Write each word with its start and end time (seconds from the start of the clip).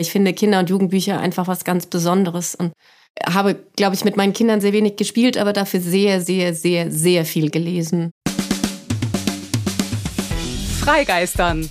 Ich 0.00 0.10
finde 0.10 0.32
Kinder- 0.32 0.60
und 0.60 0.70
Jugendbücher 0.70 1.20
einfach 1.20 1.46
was 1.46 1.62
ganz 1.62 1.84
Besonderes 1.84 2.54
und 2.54 2.72
habe, 3.22 3.56
glaube 3.76 3.94
ich, 3.94 4.02
mit 4.02 4.16
meinen 4.16 4.32
Kindern 4.32 4.62
sehr 4.62 4.72
wenig 4.72 4.96
gespielt, 4.96 5.36
aber 5.36 5.52
dafür 5.52 5.80
sehr, 5.80 6.22
sehr, 6.22 6.54
sehr, 6.54 6.90
sehr 6.90 7.26
viel 7.26 7.50
gelesen. 7.50 8.10
Freigeistern, 10.80 11.70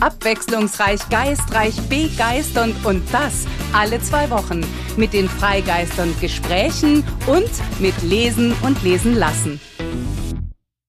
Abwechslungsreich, 0.00 1.08
geistreich, 1.10 1.76
begeisternd 1.88 2.74
und 2.86 3.02
das 3.12 3.46
alle 3.74 4.00
zwei 4.00 4.30
Wochen 4.30 4.64
mit 4.96 5.12
den 5.12 5.28
Freigeistern 5.28 6.14
Gesprächen 6.20 7.04
und 7.26 7.50
mit 7.80 8.00
Lesen 8.02 8.54
und 8.62 8.82
Lesen 8.82 9.14
lassen. 9.14 9.60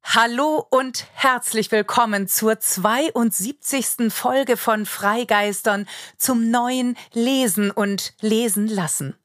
Hallo 0.04 0.66
und 0.70 1.08
herzlich 1.14 1.72
willkommen 1.72 2.28
zur 2.28 2.60
72. 2.60 4.12
Folge 4.12 4.58
von 4.58 4.86
Freigeistern 4.86 5.88
zum 6.18 6.50
neuen 6.50 6.98
Lesen 7.14 7.72
und 7.72 8.14
Lesen 8.22 8.68
lassen. 8.68 9.16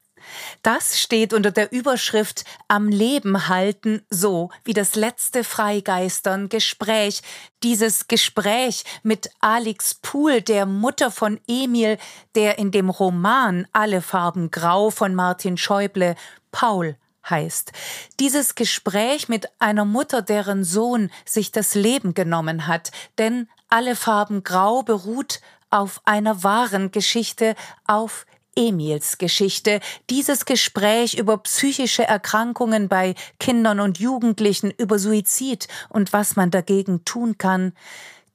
Das 0.63 0.99
steht 0.99 1.33
unter 1.33 1.51
der 1.51 1.71
Überschrift 1.71 2.43
Am 2.67 2.89
Leben 2.89 3.47
halten, 3.47 4.01
so 4.09 4.49
wie 4.63 4.73
das 4.73 4.95
letzte 4.95 5.43
Freigeistern 5.43 6.49
Gespräch. 6.49 7.21
Dieses 7.63 8.07
Gespräch 8.07 8.83
mit 9.03 9.29
Alex 9.39 9.95
Pohl, 9.95 10.41
der 10.41 10.65
Mutter 10.65 11.11
von 11.11 11.39
Emil, 11.47 11.97
der 12.35 12.57
in 12.59 12.71
dem 12.71 12.89
Roman 12.89 13.67
Alle 13.71 14.01
Farben 14.01 14.51
Grau 14.51 14.89
von 14.89 15.15
Martin 15.15 15.57
Schäuble 15.57 16.15
Paul 16.51 16.95
heißt. 17.29 17.71
Dieses 18.19 18.55
Gespräch 18.55 19.29
mit 19.29 19.49
einer 19.59 19.85
Mutter, 19.85 20.21
deren 20.21 20.63
Sohn 20.63 21.11
sich 21.25 21.51
das 21.51 21.75
Leben 21.75 22.13
genommen 22.13 22.67
hat, 22.67 22.91
denn 23.17 23.49
alle 23.69 23.95
Farben 23.95 24.43
Grau 24.43 24.83
beruht 24.83 25.41
auf 25.69 26.01
einer 26.05 26.43
wahren 26.43 26.91
Geschichte, 26.91 27.55
auf 27.85 28.25
Emils 28.57 29.19
Geschichte, 29.19 29.79
dieses 30.09 30.45
Gespräch 30.45 31.17
über 31.17 31.37
psychische 31.37 32.03
Erkrankungen 32.03 32.89
bei 32.89 33.13
Kindern 33.39 33.79
und 33.79 33.99
Jugendlichen, 33.99 34.71
über 34.71 34.99
Suizid 34.99 35.67
und 35.89 36.11
was 36.11 36.35
man 36.35 36.51
dagegen 36.51 37.05
tun 37.05 37.37
kann, 37.37 37.73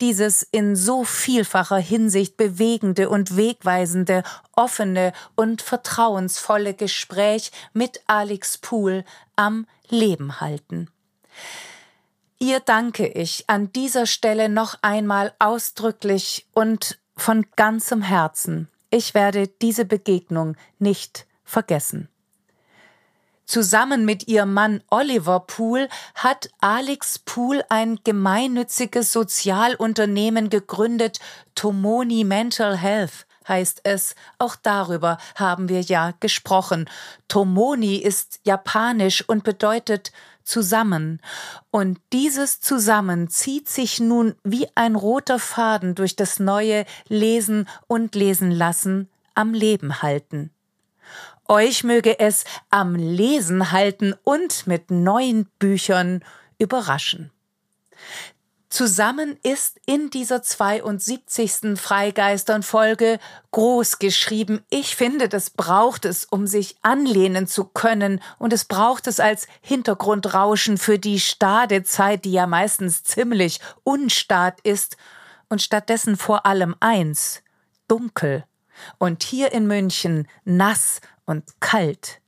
dieses 0.01 0.42
in 0.42 0.75
so 0.75 1.05
vielfacher 1.05 1.77
Hinsicht 1.77 2.37
bewegende 2.37 3.09
und 3.09 3.37
wegweisende, 3.37 4.23
offene 4.55 5.12
und 5.37 5.62
vertrauensvolle 5.62 6.75
Gespräch 6.75 7.53
mit 7.73 8.01
Alex 8.07 8.59
Pool 8.59 9.05
am 9.36 9.67
Leben 9.89 10.41
halten. 10.41 10.89
Ihr 12.39 12.59
danke 12.59 13.07
ich 13.07 13.45
an 13.48 13.73
dieser 13.73 14.07
Stelle 14.07 14.48
noch 14.48 14.77
einmal 14.83 15.34
ausdrücklich 15.39 16.47
und 16.53 16.98
von 17.17 17.47
ganzem 17.55 18.03
Herzen. 18.03 18.69
Ich 18.95 19.15
werde 19.15 19.48
diese 19.48 19.87
Begegnung 19.87 20.55
nicht 20.79 21.27
vergessen. 21.45 22.11
Zusammen 23.47 24.05
mit 24.05 24.29
ihrem 24.29 24.53
Mann 24.53 24.83
Oliver 24.91 25.41
Pool 25.41 25.89
hat 26.15 26.51
Alex 26.61 27.19
Pool 27.19 27.65
ein 27.70 28.01
gemeinnütziges 28.05 29.11
Sozialunternehmen 29.11 30.51
gegründet, 30.51 31.20
Tomoni 31.55 32.23
Mental 32.25 32.77
Health 32.77 33.27
heißt 33.48 33.81
es. 33.85 34.15
Auch 34.39 34.57
darüber 34.57 35.19
haben 35.37 35.69
wir 35.69 35.81
ja 35.81 36.13
gesprochen. 36.20 36.89
Tomoni 37.29 37.97
ist 37.97 38.41
japanisch 38.45 39.27
und 39.29 39.42
bedeutet 39.42 40.13
zusammen. 40.45 41.20
Und 41.70 41.98
dieses 42.13 42.61
Zusammen 42.61 43.29
zieht 43.29 43.69
sich 43.69 44.01
nun 44.01 44.35
wie 44.45 44.67
ein 44.75 44.97
roter 44.97 45.39
Faden 45.39 45.95
durch 45.95 46.17
das 46.17 46.39
neue 46.39 46.85
Lesen 47.08 47.69
und 47.86 48.14
Lesen 48.14 48.51
lassen 48.51 49.08
am 49.35 49.55
Leben 49.55 50.03
halten. 50.03 50.51
Euch 51.48 51.85
möge 51.85 52.19
es 52.19 52.45
am 52.70 52.95
Lesen 52.95 53.73
halten 53.73 54.14
und 54.25 54.67
mit 54.67 54.91
neuen 54.91 55.47
Büchern 55.58 56.25
überraschen. 56.59 57.30
Zusammen 58.73 59.37
ist 59.43 59.79
in 59.85 60.09
dieser 60.09 60.43
72. 60.43 61.79
Freigeistern-Folge 61.79 63.19
groß 63.51 63.99
geschrieben. 63.99 64.65
Ich 64.71 64.97
finde, 64.97 65.29
das 65.29 65.51
braucht 65.51 66.07
es, 66.07 66.25
um 66.25 66.47
sich 66.47 66.77
anlehnen 66.81 67.47
zu 67.47 67.65
können. 67.67 68.19
Und 68.39 68.55
es 68.55 68.65
braucht 68.65 69.09
es 69.09 69.21
als 69.21 69.47
Hintergrundrauschen 69.61 70.79
für 70.79 70.99
die 70.99 71.21
Stadezeit, 71.21 72.25
die 72.25 72.33
ja 72.33 72.47
meistens 72.47 73.05
ziemlich 73.05 73.61
unstat 73.83 74.59
ist. 74.63 74.97
Und 75.51 75.61
stattdessen 75.61 76.17
vor 76.17 76.47
allem 76.47 76.75
eins. 76.81 77.43
Dunkel. 77.89 78.47
Und 78.97 79.23
hier 79.23 79.53
in 79.53 79.67
München 79.67 80.27
nass 80.45 81.03
und 81.27 81.45
kalt. 81.61 82.23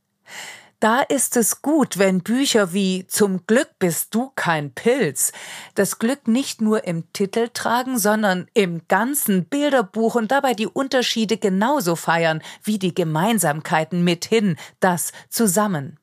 Da 0.85 1.01
ist 1.01 1.39
es 1.39 1.63
gut, 1.63 1.99
wenn 1.99 2.21
Bücher 2.21 2.75
wie 2.75 3.07
Zum 3.07 3.47
Glück 3.47 3.71
bist 3.79 4.15
du 4.15 4.33
kein 4.37 4.71
Pilz 4.71 5.33
das 5.75 5.99
Glück 5.99 6.29
nicht 6.29 6.61
nur 6.61 6.85
im 6.85 7.11
Titel 7.15 7.49
tragen, 7.49 7.99
sondern 7.99 8.49
im 8.53 8.87
ganzen 8.87 9.47
Bilderbuch 9.47 10.15
und 10.15 10.31
dabei 10.31 10.53
die 10.53 10.67
Unterschiede 10.67 11.39
genauso 11.39 11.97
feiern 11.97 12.43
wie 12.63 12.79
die 12.79 12.95
Gemeinsamkeiten 12.95 14.05
mithin, 14.05 14.59
das 14.81 15.13
zusammen. 15.31 15.99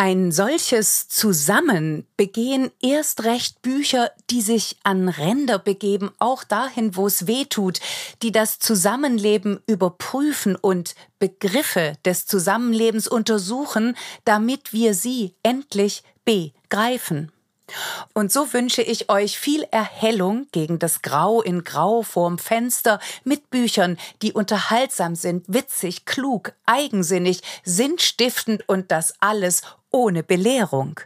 Ein 0.00 0.30
solches 0.30 1.08
Zusammen 1.08 2.06
begehen 2.16 2.70
erst 2.80 3.24
recht 3.24 3.62
Bücher, 3.62 4.12
die 4.30 4.42
sich 4.42 4.76
an 4.84 5.08
Ränder 5.08 5.58
begeben, 5.58 6.12
auch 6.20 6.44
dahin, 6.44 6.94
wo 6.94 7.08
es 7.08 7.26
weh 7.26 7.46
tut, 7.46 7.80
die 8.22 8.30
das 8.30 8.60
Zusammenleben 8.60 9.58
überprüfen 9.66 10.54
und 10.54 10.94
Begriffe 11.18 11.94
des 12.04 12.26
Zusammenlebens 12.26 13.08
untersuchen, 13.08 13.96
damit 14.24 14.72
wir 14.72 14.94
sie 14.94 15.34
endlich 15.42 16.04
begreifen. 16.24 17.32
Und 18.14 18.32
so 18.32 18.52
wünsche 18.52 18.82
ich 18.82 19.10
euch 19.10 19.38
viel 19.38 19.64
Erhellung 19.70 20.46
gegen 20.52 20.78
das 20.78 21.02
Grau 21.02 21.42
in 21.42 21.64
Grau 21.64 22.02
vorm 22.02 22.38
Fenster 22.38 23.00
mit 23.24 23.50
Büchern, 23.50 23.98
die 24.22 24.32
unterhaltsam 24.32 25.14
sind, 25.14 25.44
witzig, 25.48 26.04
klug, 26.04 26.52
eigensinnig, 26.66 27.42
sinnstiftend 27.64 28.68
und 28.68 28.90
das 28.90 29.14
alles 29.20 29.62
ohne 29.90 30.22
Belehrung. 30.22 31.00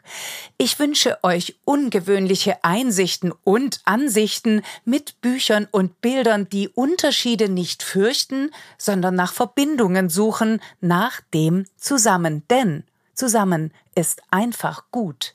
Ich 0.59 0.79
wünsche 0.79 1.19
euch 1.23 1.57
ungewöhnliche 1.65 2.65
Einsichten 2.65 3.33
und 3.45 3.81
Ansichten 3.85 4.63
mit 4.85 5.21
Büchern 5.21 5.69
und 5.71 6.01
Bildern, 6.01 6.49
die 6.49 6.69
Unterschiede 6.69 7.49
nicht 7.49 7.83
fürchten, 7.83 8.51
sondern 8.79 9.15
nach 9.15 9.33
Verbindungen 9.33 10.09
suchen, 10.09 10.61
nach 10.81 11.21
dem 11.33 11.67
Zusammen. 11.77 12.43
Denn 12.51 12.85
zusammen 13.15 13.73
ist 13.95 14.23
einfach 14.31 14.85
gut. 14.91 15.35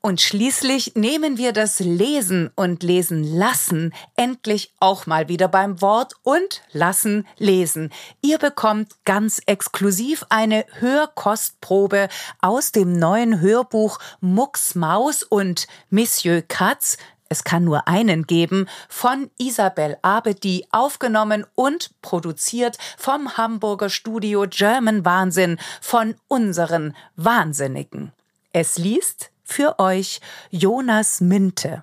Und 0.00 0.20
schließlich 0.20 0.94
nehmen 0.94 1.38
wir 1.38 1.52
das 1.52 1.80
Lesen 1.80 2.50
und 2.54 2.82
Lesen 2.84 3.24
lassen 3.24 3.92
endlich 4.14 4.72
auch 4.78 5.06
mal 5.06 5.28
wieder 5.28 5.48
beim 5.48 5.82
Wort 5.82 6.14
und 6.22 6.62
lassen 6.72 7.26
lesen. 7.36 7.90
Ihr 8.22 8.38
bekommt 8.38 8.92
ganz 9.04 9.40
exklusiv 9.46 10.24
eine 10.28 10.64
Hörkostprobe 10.78 12.08
aus 12.40 12.70
dem 12.70 12.92
neuen 12.92 13.40
Hörbuch 13.40 13.98
Mucks 14.20 14.76
Maus 14.76 15.24
und 15.24 15.66
Monsieur 15.90 16.42
Katz 16.42 16.96
es 17.28 17.44
kann 17.44 17.64
nur 17.64 17.86
einen 17.86 18.26
geben, 18.26 18.66
von 18.88 19.30
Isabel 19.36 19.98
Abedi 20.02 20.66
aufgenommen 20.70 21.44
und 21.54 21.90
produziert 22.00 22.78
vom 22.96 23.36
Hamburger 23.36 23.90
Studio 23.90 24.46
German 24.48 25.04
Wahnsinn 25.04 25.58
von 25.82 26.14
unseren 26.28 26.96
Wahnsinnigen. 27.16 28.12
Es 28.52 28.78
liest 28.78 29.30
für 29.48 29.78
euch 29.78 30.20
Jonas 30.50 31.20
Minte. 31.20 31.82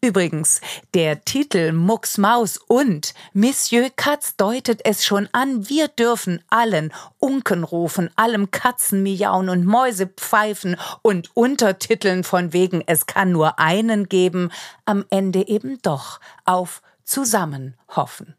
Übrigens, 0.00 0.62
der 0.94 1.24
Titel 1.24 1.72
Mucks 1.72 2.16
Maus 2.16 2.56
und 2.56 3.12
Monsieur 3.34 3.90
Katz 3.94 4.34
deutet 4.36 4.80
es 4.84 5.04
schon 5.04 5.28
an, 5.32 5.68
wir 5.68 5.88
dürfen 5.88 6.42
allen 6.48 6.90
Unken 7.18 7.64
rufen, 7.64 8.08
allem 8.16 8.50
Katzen 8.50 9.02
miauen 9.02 9.50
und 9.50 9.66
Mäuse 9.66 10.06
pfeifen 10.06 10.76
und 11.02 11.30
Untertiteln 11.36 12.24
von 12.24 12.54
wegen 12.54 12.82
es 12.86 13.04
kann 13.04 13.30
nur 13.30 13.58
einen 13.58 14.08
geben, 14.08 14.50
am 14.86 15.04
Ende 15.10 15.46
eben 15.46 15.80
doch 15.82 16.18
auf 16.46 16.80
zusammen 17.04 17.76
hoffen. 17.94 18.37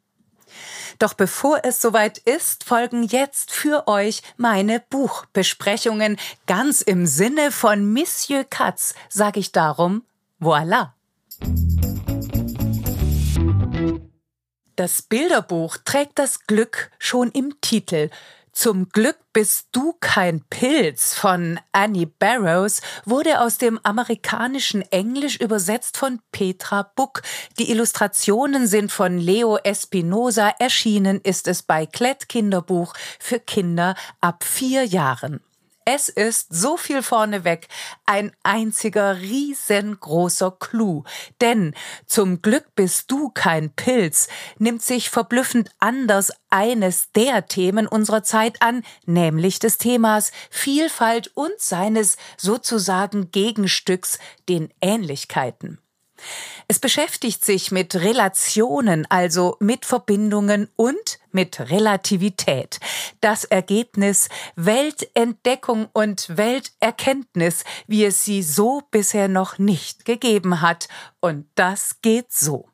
Doch 1.00 1.14
bevor 1.14 1.62
es 1.64 1.82
soweit 1.82 2.18
ist, 2.18 2.64
folgen 2.64 3.04
jetzt 3.04 3.52
für 3.52 3.88
euch 3.88 4.22
meine 4.38 4.80
Buchbesprechungen. 4.90 6.18
Ganz 6.48 6.82
im 6.82 7.06
Sinne 7.06 7.52
von 7.52 7.92
Monsieur 7.94 8.44
Katz 8.44 8.94
sage 9.10 9.40
ich 9.40 9.52
darum 9.52 10.04
Voila! 10.40 10.94
Das 14.76 15.02
Bilderbuch 15.02 15.76
trägt 15.84 16.20
das 16.20 16.48
Glück 16.48 16.90
schon 17.00 17.32
im 17.32 17.60
Titel. 17.60 18.10
Zum 18.52 18.90
Glück 18.90 19.18
bist 19.32 19.68
du 19.72 19.94
kein 20.00 20.42
Pilz 20.50 21.14
von 21.14 21.60
Annie 21.72 22.08
Barrows 22.08 22.82
wurde 23.06 23.42
aus 23.42 23.58
dem 23.58 23.80
amerikanischen 23.84 24.82
Englisch 24.92 25.40
übersetzt 25.40 25.98
von 25.98 26.20
Petra 26.32 26.92
Buck. 26.96 27.22
Die 27.58 27.72
Illustrationen 27.72 28.68
sind 28.68 28.92
von 28.92 29.18
Leo 29.18 29.58
Espinosa. 29.58 30.54
Erschienen 30.60 31.22
ist 31.22 31.48
es 31.48 31.64
bei 31.64 31.86
Klett 31.86 32.28
Kinderbuch 32.28 32.94
für 33.20 33.40
Kinder 33.40 33.96
ab 34.20 34.44
vier 34.44 34.84
Jahren. 34.84 35.42
Es 35.86 36.10
ist 36.10 36.48
so 36.52 36.78
viel 36.78 37.02
vorneweg 37.02 37.68
ein 38.06 38.32
einziger 38.44 39.18
riesengroßer 39.20 40.52
Clou. 40.60 41.04
Denn 41.42 41.74
zum 42.06 42.42
Glück 42.42 42.76
bist 42.76 43.10
du 43.12 43.30
kein 43.30 43.72
Pilz, 43.72 44.28
nimmt 44.60 44.84
sich 44.84 45.10
verblüffend 45.10 45.72
anders 45.80 46.32
eines 46.50 47.12
der 47.14 47.48
Themen 47.48 47.88
unserer 47.88 48.24
Zeit 48.24 48.62
an, 48.62 48.84
nämlich 49.06 49.60
des 49.60 49.78
Themas 49.78 50.32
Vielfalt 50.50 51.32
und 51.36 51.60
seines 51.60 52.18
sozusagen 52.38 53.32
Gegenstücks, 53.32 54.20
den 54.48 54.72
Ähnlichkeiten. 54.82 55.80
Es 56.72 56.78
beschäftigt 56.78 57.44
sich 57.44 57.72
mit 57.72 57.96
Relationen, 57.96 59.08
also 59.10 59.58
mit 59.60 59.88
Verbindungen 59.88 60.70
und 60.76 61.18
mit 61.32 61.60
Relativität. 61.60 62.80
Das 63.22 63.44
Ergebnis 63.44 64.30
Weltentdeckung 64.56 65.90
und 65.94 66.38
Welterkenntnis, 66.38 67.64
wie 67.88 68.06
es 68.06 68.24
sie 68.24 68.44
so 68.44 68.84
bisher 68.92 69.28
noch 69.28 69.58
nicht 69.58 70.06
gegeben 70.06 70.62
hat. 70.62 70.90
Und 71.20 71.48
das 71.56 72.02
geht 72.04 72.32
so. 72.32 72.70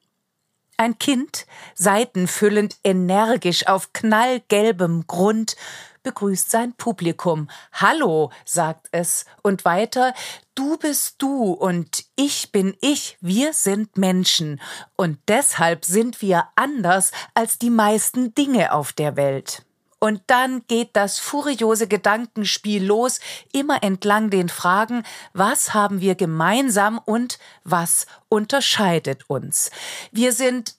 Ein 0.75 0.99
Kind, 0.99 1.45
seitenfüllend 1.73 2.75
energisch 2.83 3.65
auf 3.65 3.93
knallgelbem 3.93 5.07
Grund, 5.07 5.55
begrüßt 6.05 6.49
sein 6.49 6.73
Publikum. 6.73 7.49
Hallo, 7.73 8.31
sagt 8.45 8.87
es. 8.91 9.25
Und 9.41 9.65
weiter, 9.65 10.13
du 10.53 10.77
bist 10.77 11.15
du 11.17 11.51
und 11.51 12.05
ich 12.15 12.53
bin 12.53 12.77
ich, 12.79 13.17
wir 13.19 13.51
sind 13.51 13.97
Menschen. 13.97 14.61
Und 14.95 15.19
deshalb 15.27 15.83
sind 15.83 16.21
wir 16.21 16.47
anders 16.55 17.11
als 17.33 17.59
die 17.59 17.71
meisten 17.71 18.33
Dinge 18.35 18.71
auf 18.71 18.93
der 18.93 19.17
Welt. 19.17 19.65
Und 19.99 20.21
dann 20.27 20.61
geht 20.67 20.91
das 20.93 21.17
furiose 21.17 21.87
Gedankenspiel 21.87 22.85
los, 22.85 23.19
immer 23.51 23.81
entlang 23.81 24.29
den 24.29 24.49
Fragen, 24.49 25.03
was 25.33 25.73
haben 25.73 25.99
wir 25.99 26.13
gemeinsam 26.13 26.99
und 27.03 27.39
was 27.63 28.05
unterscheidet 28.29 29.27
uns. 29.27 29.71
Wir 30.11 30.31
sind 30.31 30.75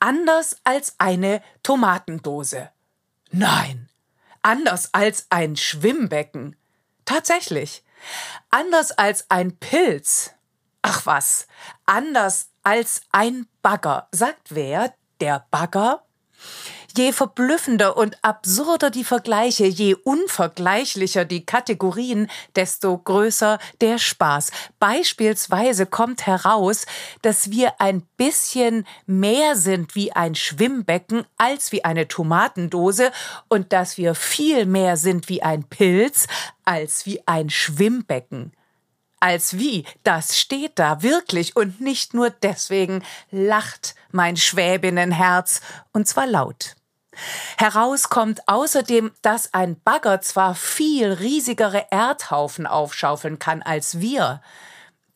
anders 0.00 0.56
als 0.64 0.96
eine 0.98 1.40
Tomatendose. 1.62 2.70
Nein, 3.30 3.88
anders 4.44 4.90
als 4.92 5.26
ein 5.30 5.56
Schwimmbecken. 5.56 6.56
Tatsächlich. 7.04 7.84
Anders 8.50 8.92
als 8.92 9.30
ein 9.30 9.56
Pilz. 9.58 10.32
Ach 10.82 11.06
was. 11.06 11.46
Anders 11.86 12.50
als 12.62 13.02
ein 13.10 13.46
Bagger. 13.62 14.08
Sagt 14.12 14.54
wer? 14.54 14.94
Der 15.20 15.46
Bagger? 15.50 16.04
Je 16.96 17.10
verblüffender 17.10 17.96
und 17.96 18.16
absurder 18.22 18.88
die 18.88 19.02
Vergleiche, 19.02 19.66
je 19.66 19.94
unvergleichlicher 19.94 21.24
die 21.24 21.44
Kategorien, 21.44 22.30
desto 22.54 22.96
größer 22.96 23.58
der 23.80 23.98
Spaß. 23.98 24.52
Beispielsweise 24.78 25.86
kommt 25.86 26.26
heraus, 26.26 26.86
dass 27.22 27.50
wir 27.50 27.80
ein 27.80 28.02
bisschen 28.16 28.86
mehr 29.06 29.56
sind 29.56 29.96
wie 29.96 30.12
ein 30.12 30.36
Schwimmbecken 30.36 31.26
als 31.36 31.72
wie 31.72 31.84
eine 31.84 32.06
Tomatendose 32.06 33.10
und 33.48 33.72
dass 33.72 33.98
wir 33.98 34.14
viel 34.14 34.64
mehr 34.64 34.96
sind 34.96 35.28
wie 35.28 35.42
ein 35.42 35.64
Pilz 35.64 36.28
als 36.64 37.06
wie 37.06 37.26
ein 37.26 37.50
Schwimmbecken 37.50 38.52
als 39.24 39.56
wie, 39.58 39.86
das 40.02 40.38
steht 40.38 40.72
da 40.78 41.02
wirklich 41.02 41.56
und 41.56 41.80
nicht 41.80 42.12
nur 42.12 42.28
deswegen 42.28 43.02
lacht 43.30 43.94
mein 44.12 44.36
Schwäbinnenherz 44.36 45.62
und 45.92 46.06
zwar 46.06 46.26
laut. 46.26 46.76
Heraus 47.58 48.08
kommt 48.08 48.48
außerdem, 48.48 49.12
dass 49.22 49.54
ein 49.54 49.80
Bagger 49.80 50.20
zwar 50.20 50.54
viel 50.54 51.12
riesigere 51.12 51.86
Erdhaufen 51.90 52.66
aufschaufeln 52.66 53.38
kann 53.38 53.62
als 53.62 54.00
wir. 54.00 54.42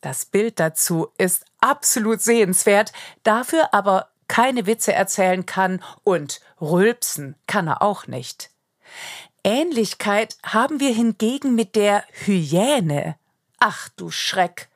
Das 0.01 0.25
Bild 0.25 0.61
dazu 0.61 1.09
ist 1.19 1.45
absolut 1.61 2.23
sehenswert, 2.23 2.93
dafür 3.25 3.75
aber 3.75 4.09
keine 4.29 4.67
Witze 4.67 4.93
erzählen 4.93 5.47
kann 5.47 5.83
und 6.05 6.41
rülpsen 6.61 7.35
kann 7.47 7.67
er 7.67 7.83
auch 7.83 8.07
nicht. 8.07 8.51
Ähnlichkeit 9.43 10.37
haben 10.45 10.81
wir 10.81 10.93
hingegen 10.93 11.55
mit 11.55 11.75
der 11.75 12.05
Hyäne. 12.25 13.17
Ach 13.59 13.89
du 13.97 14.11
Schreck. 14.11 14.69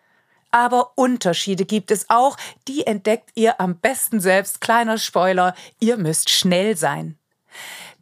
Aber 0.52 0.92
Unterschiede 0.96 1.64
gibt 1.64 1.90
es 1.90 2.08
auch, 2.08 2.36
die 2.68 2.86
entdeckt 2.86 3.30
ihr 3.34 3.60
am 3.60 3.76
besten 3.78 4.20
selbst. 4.20 4.60
Kleiner 4.60 4.98
Spoiler, 4.98 5.54
ihr 5.80 5.96
müsst 5.96 6.30
schnell 6.30 6.76
sein. 6.76 7.18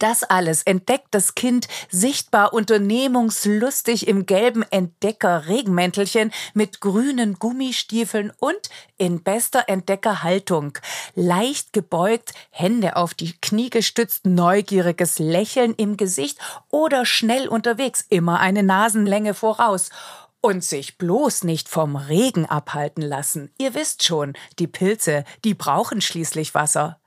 Das 0.00 0.22
alles 0.22 0.62
entdeckt 0.62 1.08
das 1.10 1.34
Kind 1.34 1.68
sichtbar 1.90 2.54
unternehmungslustig 2.54 4.08
im 4.08 4.24
gelben 4.24 4.62
Entdecker-Regenmäntelchen 4.62 6.32
mit 6.54 6.80
grünen 6.80 7.34
Gummistiefeln 7.34 8.32
und 8.38 8.70
in 8.96 9.22
bester 9.22 9.64
Entdeckerhaltung. 9.66 10.78
Leicht 11.14 11.74
gebeugt, 11.74 12.32
Hände 12.48 12.96
auf 12.96 13.12
die 13.12 13.34
Knie 13.42 13.68
gestützt, 13.68 14.24
neugieriges 14.24 15.18
Lächeln 15.18 15.74
im 15.74 15.98
Gesicht 15.98 16.38
oder 16.70 17.04
schnell 17.04 17.46
unterwegs, 17.46 18.02
immer 18.08 18.40
eine 18.40 18.62
Nasenlänge 18.62 19.34
voraus. 19.34 19.90
Und 20.42 20.64
sich 20.64 20.96
bloß 20.96 21.44
nicht 21.44 21.68
vom 21.68 21.96
Regen 21.96 22.46
abhalten 22.46 23.02
lassen. 23.02 23.52
Ihr 23.58 23.74
wisst 23.74 24.04
schon, 24.04 24.32
die 24.58 24.66
Pilze, 24.66 25.24
die 25.44 25.54
brauchen 25.54 26.00
schließlich 26.00 26.54
Wasser. 26.54 27.00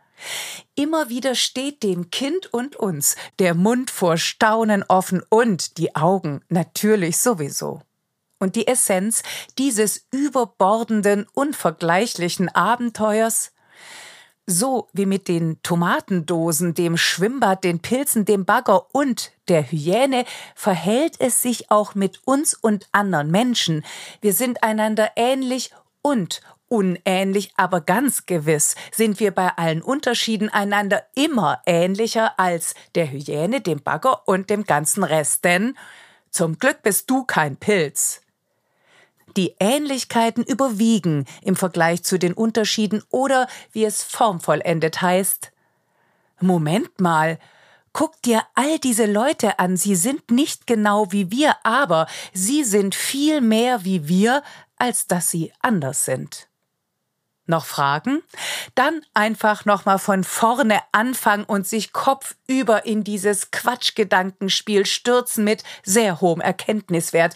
Immer 0.75 1.09
wieder 1.09 1.35
steht 1.35 1.83
dem 1.83 2.09
Kind 2.09 2.53
und 2.53 2.75
uns 2.75 3.15
der 3.39 3.53
Mund 3.56 3.89
vor 3.89 4.18
Staunen 4.18 4.83
offen 4.83 5.21
und 5.30 5.77
die 5.77 5.95
Augen 5.95 6.41
natürlich 6.50 7.18
sowieso. 7.18 7.81
Und 8.39 8.56
die 8.56 8.68
Essenz 8.68 9.24
dieses 9.57 10.06
überbordenden, 10.12 11.27
unvergleichlichen 11.33 12.50
Abenteuers 12.50 13.52
so 14.45 14.89
wie 14.93 15.05
mit 15.05 15.27
den 15.27 15.62
Tomatendosen, 15.63 16.73
dem 16.73 16.97
Schwimmbad, 16.97 17.63
den 17.63 17.79
Pilzen, 17.79 18.25
dem 18.25 18.45
Bagger 18.45 18.93
und 18.93 19.31
der 19.47 19.63
Hyäne 19.63 20.25
verhält 20.55 21.15
es 21.19 21.41
sich 21.41 21.71
auch 21.71 21.95
mit 21.95 22.21
uns 22.25 22.53
und 22.53 22.88
anderen 22.91 23.31
Menschen. 23.31 23.85
Wir 24.21 24.33
sind 24.33 24.63
einander 24.63 25.12
ähnlich 25.15 25.71
und 26.01 26.41
unähnlich, 26.67 27.53
aber 27.55 27.81
ganz 27.81 28.25
gewiss 28.25 28.75
sind 28.91 29.19
wir 29.19 29.31
bei 29.31 29.50
allen 29.50 29.81
Unterschieden 29.81 30.50
einander 30.50 31.03
immer 31.13 31.62
ähnlicher 31.65 32.39
als 32.39 32.73
der 32.95 33.12
Hyäne, 33.12 33.62
dem 33.62 33.81
Bagger 33.81 34.27
und 34.27 34.50
dem 34.50 34.63
ganzen 34.63 35.03
Rest. 35.03 35.45
Denn 35.45 35.77
zum 36.31 36.57
Glück 36.57 36.81
bist 36.81 37.09
du 37.09 37.25
kein 37.25 37.57
Pilz. 37.57 38.23
Die 39.37 39.55
Ähnlichkeiten 39.59 40.43
überwiegen 40.43 41.25
im 41.41 41.55
Vergleich 41.55 42.03
zu 42.03 42.19
den 42.19 42.33
Unterschieden 42.33 43.03
oder, 43.09 43.47
wie 43.71 43.85
es 43.85 44.03
formvollendet 44.03 45.01
heißt, 45.01 45.51
Moment 46.39 46.99
mal, 46.99 47.39
guck 47.93 48.21
dir 48.21 48.43
all 48.55 48.79
diese 48.79 49.05
Leute 49.05 49.59
an, 49.59 49.77
sie 49.77 49.95
sind 49.95 50.31
nicht 50.31 50.67
genau 50.67 51.11
wie 51.11 51.31
wir, 51.31 51.55
aber 51.63 52.07
sie 52.33 52.63
sind 52.63 52.95
viel 52.95 53.39
mehr 53.39 53.85
wie 53.85 54.07
wir, 54.07 54.43
als 54.77 55.07
dass 55.07 55.29
sie 55.29 55.53
anders 55.61 56.05
sind. 56.05 56.49
Noch 57.45 57.65
Fragen? 57.65 58.23
Dann 58.73 59.01
einfach 59.13 59.65
nochmal 59.65 59.99
von 59.99 60.23
vorne 60.23 60.79
anfangen 60.93 61.43
und 61.43 61.67
sich 61.67 61.91
kopfüber 61.91 62.85
in 62.85 63.03
dieses 63.03 63.51
Quatschgedankenspiel 63.51 64.85
stürzen 64.85 65.43
mit 65.43 65.63
sehr 65.83 66.21
hohem 66.21 66.39
Erkenntniswert 66.39 67.35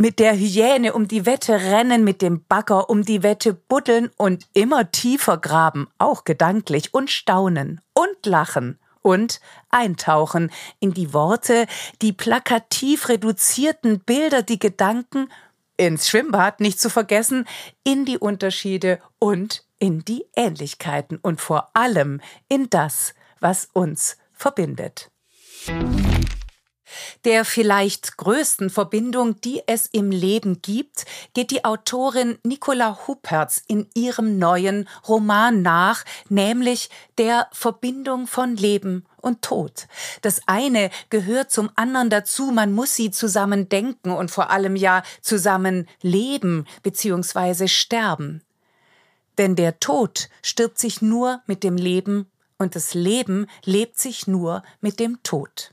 mit 0.00 0.18
der 0.18 0.34
Hyäne 0.34 0.94
um 0.94 1.08
die 1.08 1.26
Wette 1.26 1.60
rennen, 1.60 2.04
mit 2.04 2.22
dem 2.22 2.42
Bagger 2.46 2.88
um 2.88 3.04
die 3.04 3.22
Wette 3.22 3.52
buddeln 3.52 4.10
und 4.16 4.46
immer 4.54 4.90
tiefer 4.90 5.36
graben, 5.36 5.88
auch 5.98 6.24
gedanklich, 6.24 6.94
und 6.94 7.10
staunen 7.10 7.82
und 7.92 8.24
lachen 8.24 8.78
und 9.02 9.40
eintauchen 9.68 10.50
in 10.78 10.94
die 10.94 11.12
Worte, 11.12 11.66
die 12.00 12.14
plakativ 12.14 13.10
reduzierten 13.10 14.00
Bilder, 14.00 14.40
die 14.40 14.58
Gedanken, 14.58 15.30
ins 15.76 16.08
Schwimmbad 16.08 16.60
nicht 16.60 16.80
zu 16.80 16.88
vergessen, 16.88 17.46
in 17.84 18.06
die 18.06 18.16
Unterschiede 18.16 19.00
und 19.18 19.66
in 19.78 20.02
die 20.06 20.24
Ähnlichkeiten 20.34 21.18
und 21.18 21.42
vor 21.42 21.72
allem 21.74 22.22
in 22.48 22.70
das, 22.70 23.12
was 23.38 23.68
uns 23.74 24.16
verbindet. 24.32 25.10
Der 27.24 27.44
vielleicht 27.44 28.16
größten 28.16 28.70
Verbindung, 28.70 29.40
die 29.40 29.62
es 29.66 29.86
im 29.86 30.10
Leben 30.10 30.62
gibt, 30.62 31.04
geht 31.34 31.50
die 31.50 31.64
Autorin 31.64 32.38
Nicola 32.44 33.06
Huppertz 33.06 33.62
in 33.66 33.88
ihrem 33.94 34.38
neuen 34.38 34.88
Roman 35.08 35.62
nach, 35.62 36.04
nämlich 36.28 36.90
der 37.18 37.48
Verbindung 37.52 38.26
von 38.26 38.56
Leben 38.56 39.04
und 39.20 39.42
Tod. 39.42 39.86
Das 40.22 40.40
eine 40.46 40.90
gehört 41.10 41.50
zum 41.50 41.70
anderen 41.74 42.10
dazu, 42.10 42.46
man 42.46 42.72
muss 42.72 42.96
sie 42.96 43.10
zusammen 43.10 43.68
denken 43.68 44.10
und 44.10 44.30
vor 44.30 44.50
allem 44.50 44.76
ja 44.76 45.02
zusammen 45.20 45.88
leben 46.02 46.66
bzw. 46.82 47.68
sterben. 47.68 48.42
Denn 49.38 49.56
der 49.56 49.80
Tod 49.80 50.28
stirbt 50.42 50.78
sich 50.78 51.02
nur 51.02 51.40
mit 51.46 51.62
dem 51.62 51.76
Leben 51.76 52.30
und 52.58 52.76
das 52.76 52.94
Leben 52.94 53.46
lebt 53.64 53.98
sich 53.98 54.26
nur 54.26 54.62
mit 54.80 55.00
dem 55.00 55.22
Tod. 55.22 55.72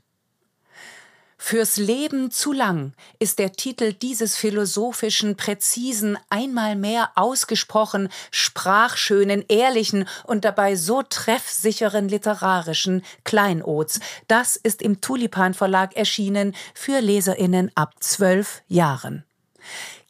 Fürs 1.40 1.76
Leben 1.76 2.32
zu 2.32 2.52
lang 2.52 2.92
ist 3.20 3.38
der 3.38 3.52
Titel 3.52 3.92
dieses 3.92 4.36
philosophischen, 4.36 5.36
präzisen, 5.36 6.18
einmal 6.28 6.74
mehr 6.74 7.12
ausgesprochen, 7.14 8.08
sprachschönen, 8.32 9.44
ehrlichen 9.48 10.08
und 10.24 10.44
dabei 10.44 10.74
so 10.74 11.02
treffsicheren 11.02 12.08
literarischen 12.08 13.02
Kleinods. 13.22 14.00
Das 14.26 14.56
ist 14.56 14.82
im 14.82 15.00
Tulipan 15.00 15.54
Verlag 15.54 15.96
erschienen 15.96 16.54
für 16.74 17.00
Leserinnen 17.00 17.70
ab 17.76 17.94
zwölf 18.00 18.62
Jahren. 18.66 19.24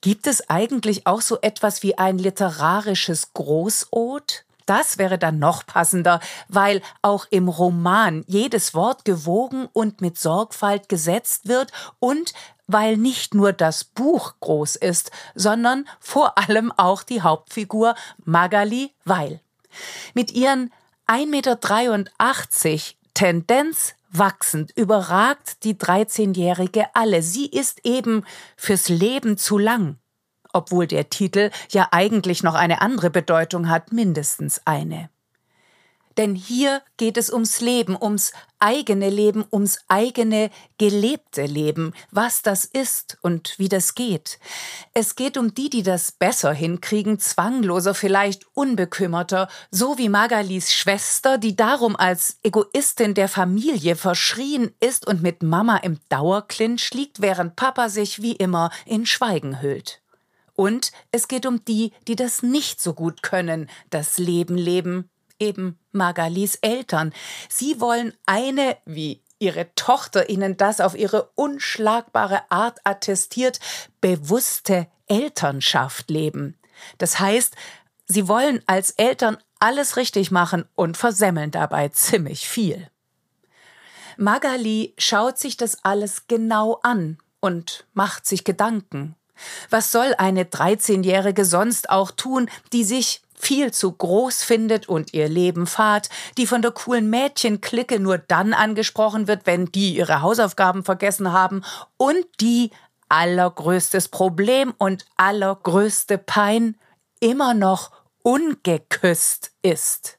Gibt 0.01 0.27
es 0.27 0.49
eigentlich 0.49 1.07
auch 1.07 1.21
so 1.21 1.39
etwas 1.43 1.83
wie 1.83 1.99
ein 1.99 2.19
literarisches 2.19 3.35
Großod? 3.35 4.45
Das 4.69 4.99
wäre 4.99 5.19
dann 5.19 5.39
noch 5.39 5.65
passender, 5.65 6.21
weil 6.49 6.83
auch 7.01 7.27
im 7.31 7.49
Roman 7.49 8.23
jedes 8.27 8.75
Wort 8.75 9.07
gewogen 9.07 9.67
und 9.73 10.03
mit 10.03 10.19
Sorgfalt 10.19 10.91
gesetzt 10.91 11.49
wird 11.49 11.73
und 12.01 12.35
weil 12.67 12.99
nicht 12.99 13.33
nur 13.33 13.55
das 13.55 13.85
Buch 13.85 14.35
groß 14.41 14.77
ist, 14.77 15.11
sondern 15.35 15.89
vor 16.01 16.37
allem 16.37 16.71
auch 16.77 17.03
die 17.03 17.23
Hauptfigur 17.23 17.95
Magali 18.27 18.93
Weil. 19.07 19.41
Mit 20.13 20.33
ihren 20.33 20.71
1,83 21.07 21.27
Meter 21.27 22.95
Tendenz 23.15 23.95
wachsend 24.11 24.73
überragt 24.77 25.65
die 25.65 25.77
13-Jährige 25.77 26.95
alle. 26.95 27.23
Sie 27.23 27.47
ist 27.47 27.87
eben 27.87 28.27
fürs 28.57 28.91
Leben 28.91 29.39
zu 29.39 29.57
lang 29.57 29.97
obwohl 30.53 30.87
der 30.87 31.11
Titel 31.11 31.51
ja 31.71 31.89
eigentlich 31.91 32.43
noch 32.43 32.55
eine 32.55 32.81
andere 32.81 33.11
Bedeutung 33.11 33.69
hat, 33.69 33.93
mindestens 33.93 34.63
eine. 34.65 35.11
Denn 36.19 36.35
hier 36.35 36.83
geht 36.97 37.17
es 37.17 37.33
ums 37.33 37.61
Leben, 37.61 37.97
ums 37.97 38.33
eigene 38.59 39.09
Leben, 39.09 39.45
ums 39.53 39.79
eigene 39.87 40.51
gelebte 40.77 41.47
Leben, 41.47 41.95
was 42.11 42.43
das 42.43 42.65
ist 42.65 43.19
und 43.23 43.55
wie 43.59 43.69
das 43.69 43.95
geht. 43.95 44.41
Es 44.95 45.15
geht 45.15 45.37
um 45.37 45.55
die, 45.55 45.71
die 45.71 45.85
das 45.85 46.11
besser 46.11 46.53
hinkriegen, 46.53 47.21
zwangloser, 47.21 47.95
vielleicht 47.95 48.47
unbekümmerter, 48.55 49.49
so 49.71 49.97
wie 49.97 50.09
Magalis 50.09 50.75
Schwester, 50.75 51.39
die 51.39 51.55
darum 51.55 51.95
als 51.95 52.39
Egoistin 52.43 53.15
der 53.15 53.29
Familie 53.29 53.95
verschrien 53.95 54.75
ist 54.81 55.07
und 55.07 55.23
mit 55.23 55.45
Mama 55.45 55.77
im 55.77 56.01
Dauerclinch 56.09 56.91
liegt, 56.95 57.21
während 57.21 57.55
Papa 57.55 57.89
sich 57.89 58.21
wie 58.21 58.35
immer 58.35 58.71
in 58.87 59.07
Schweigen 59.07 59.63
hüllt. 59.63 60.01
Und 60.59 60.91
es 61.13 61.29
geht 61.29 61.47
um 61.47 61.65
die, 61.65 61.93
die 62.09 62.17
das 62.17 62.43
nicht 62.43 62.81
so 62.81 62.93
gut 62.93 63.23
können, 63.23 63.71
das 63.91 64.19
Leben 64.19 64.57
leben, 64.57 65.09
eben 65.39 65.79
Magalis 65.93 66.57
Eltern. 66.57 67.15
Sie 67.49 67.81
wollen 67.81 68.13
eine, 68.27 68.77
wie 68.85 69.23
ihre 69.39 69.73
Tochter 69.77 70.29
ihnen 70.29 70.57
das 70.57 70.81
auf 70.81 70.97
ihre 70.97 71.31
unschlagbare 71.37 72.51
Art 72.51 72.81
attestiert, 72.83 73.61
bewusste 74.01 74.89
Elternschaft 75.07 76.11
leben. 76.11 76.59
Das 76.99 77.21
heißt, 77.21 77.55
sie 78.07 78.27
wollen 78.27 78.61
als 78.67 78.91
Eltern 78.91 79.39
alles 79.61 79.97
richtig 79.97 80.33
machen 80.33 80.65
und 80.75 80.97
versemmeln 80.97 81.53
dabei 81.53 81.91
ziemlich 81.91 82.49
viel. 82.49 82.91
Magali 84.17 84.93
schaut 84.99 85.39
sich 85.39 85.57
das 85.57 85.85
alles 85.85 86.27
genau 86.27 86.81
an 86.83 87.19
und 87.39 87.87
macht 87.95 88.27
sich 88.27 88.43
Gedanken. 88.43 89.15
Was 89.71 89.93
soll 89.93 90.15
eine 90.19 90.45
13-Jährige 90.45 91.45
sonst 91.45 91.91
auch 91.91 92.11
tun, 92.11 92.51
die 92.73 92.85
sich 92.85 93.23
viel 93.35 93.73
zu 93.73 93.93
groß 93.93 94.43
findet 94.43 94.89
und 94.89 95.15
ihr 95.15 95.29
Leben 95.29 95.67
fahrt, 95.67 96.09
die 96.37 96.47
von 96.47 96.63
der 96.63 96.73
coolen 96.73 97.09
Mädchenklicke 97.09 98.01
nur 98.01 98.19
dann 98.19 98.53
angesprochen 98.53 99.29
wird, 99.29 99.47
wenn 99.47 99.67
die 99.67 99.97
ihre 99.97 100.23
Hausaufgaben 100.23 100.85
vergessen 100.85 101.33
haben 101.33 101.63
und 101.97 102.27
die 102.41 102.71
allergrößtes 103.09 104.09
Problem 104.09 104.75
und 104.77 105.07
allergrößte 105.17 106.19
Pein 106.19 106.77
immer 107.21 107.55
noch 107.55 107.93
ungeküsst 108.23 109.53
ist. 109.63 110.19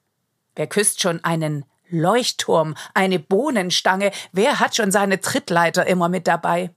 Wer 0.56 0.68
küsst 0.68 1.02
schon 1.02 1.24
einen 1.24 1.66
Leuchtturm, 1.90 2.76
eine 2.94 3.20
Bohnenstange, 3.20 4.12
wer 4.32 4.60
hat 4.60 4.76
schon 4.76 4.92
seine 4.92 5.20
Trittleiter 5.20 5.88
immer 5.88 6.10
mit 6.10 6.28
dabei? 6.28 6.72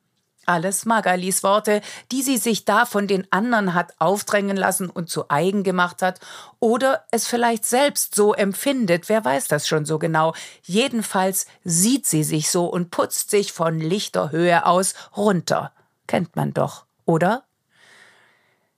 Alles 0.45 0.85
Magalis 0.87 1.43
Worte, 1.45 1.83
die 2.11 2.23
sie 2.23 2.37
sich 2.37 2.65
da 2.65 2.85
von 2.85 3.07
den 3.07 3.31
anderen 3.31 3.75
hat 3.75 3.95
aufdrängen 3.99 4.57
lassen 4.57 4.91
und 4.91 5.09
zu 5.09 5.31
eigen 5.31 5.63
gemacht 5.63 6.03
hat, 6.03 6.19
oder 6.59 7.05
es 7.11 7.29
vielleicht 7.29 7.65
selbst 7.65 8.15
so 8.15 8.35
empfindet, 8.35 9.09
wer 9.09 9.25
weiß 9.25 9.47
das 9.49 9.69
schon 9.69 9.85
so 9.85 9.99
genau. 9.99 10.35
Jedenfalls 10.63 11.47
sieht 11.63 12.07
sie 12.07 12.25
sich 12.25 12.51
so 12.51 12.67
und 12.67 12.91
putzt 12.91 13.31
sich 13.31 13.53
von 13.53 13.79
lichter 13.79 14.33
Höhe 14.33 14.67
aus 14.67 14.95
runter. 15.17 15.73
Kennt 16.09 16.35
man 16.35 16.53
doch, 16.53 16.87
oder? 17.05 17.45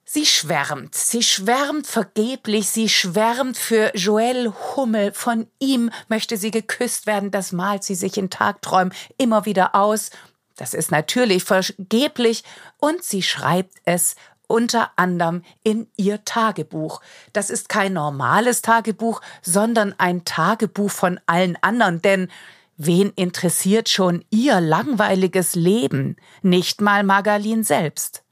Sie 0.07 0.27
schwärmt, 0.27 0.93
sie 0.93 1.23
schwärmt 1.23 1.87
vergeblich, 1.87 2.69
sie 2.69 2.89
schwärmt 2.89 3.57
für 3.57 3.91
Joel 3.97 4.53
Hummel. 4.53 5.11
Von 5.13 5.47
ihm 5.57 5.89
möchte 6.09 6.37
sie 6.37 6.51
geküsst 6.51 7.07
werden, 7.07 7.31
das 7.31 7.51
malt 7.51 7.83
sie 7.83 7.95
sich 7.95 8.15
in 8.15 8.29
Tagträumen 8.29 8.93
immer 9.17 9.45
wieder 9.45 9.73
aus. 9.73 10.11
Das 10.55 10.73
ist 10.73 10.91
natürlich 10.91 11.43
vergeblich 11.43 12.43
und 12.79 13.03
sie 13.03 13.21
schreibt 13.21 13.77
es 13.83 14.15
unter 14.47 14.91
anderem 14.95 15.43
in 15.63 15.87
ihr 15.97 16.23
Tagebuch. 16.23 17.01
Das 17.33 17.49
ist 17.49 17.69
kein 17.69 17.93
normales 17.93 18.61
Tagebuch, 18.61 19.21
sondern 19.41 19.95
ein 19.97 20.23
Tagebuch 20.23 20.91
von 20.91 21.19
allen 21.25 21.57
anderen, 21.61 22.01
denn 22.01 22.29
wen 22.77 23.11
interessiert 23.15 23.89
schon 23.89 24.23
ihr 24.29 24.61
langweiliges 24.61 25.55
Leben? 25.55 26.15
Nicht 26.41 26.81
mal 26.81 27.03
Magalin 27.03 27.63
selbst. 27.63 28.23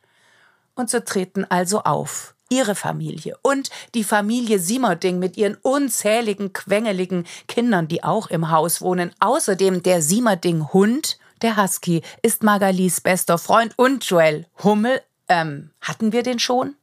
Und 0.76 0.90
so 0.90 1.00
treten 1.00 1.46
also 1.46 1.84
auf 1.84 2.36
ihre 2.50 2.76
Familie 2.76 3.36
und 3.42 3.70
die 3.96 4.04
Familie 4.04 4.60
Siemerding 4.60 5.18
mit 5.18 5.38
ihren 5.38 5.56
unzähligen 5.56 6.54
quengeligen 6.54 7.26
Kindern, 7.48 7.88
die 7.88 8.04
auch 8.04 8.28
im 8.28 8.52
Haus 8.52 8.82
wohnen, 8.82 9.12
außerdem 9.20 9.82
der 9.82 10.02
Siemerding 10.02 10.72
Hund 10.72 11.18
der 11.44 11.58
Husky 11.58 12.02
ist 12.22 12.42
Magalis 12.42 13.02
bester 13.02 13.38
Freund 13.38 13.74
und 13.78 14.04
Joel 14.06 14.48
Hummel. 14.64 15.02
Ähm, 15.28 15.72
hatten 15.82 16.12
wir 16.12 16.24
den 16.24 16.40
schon? 16.40 16.76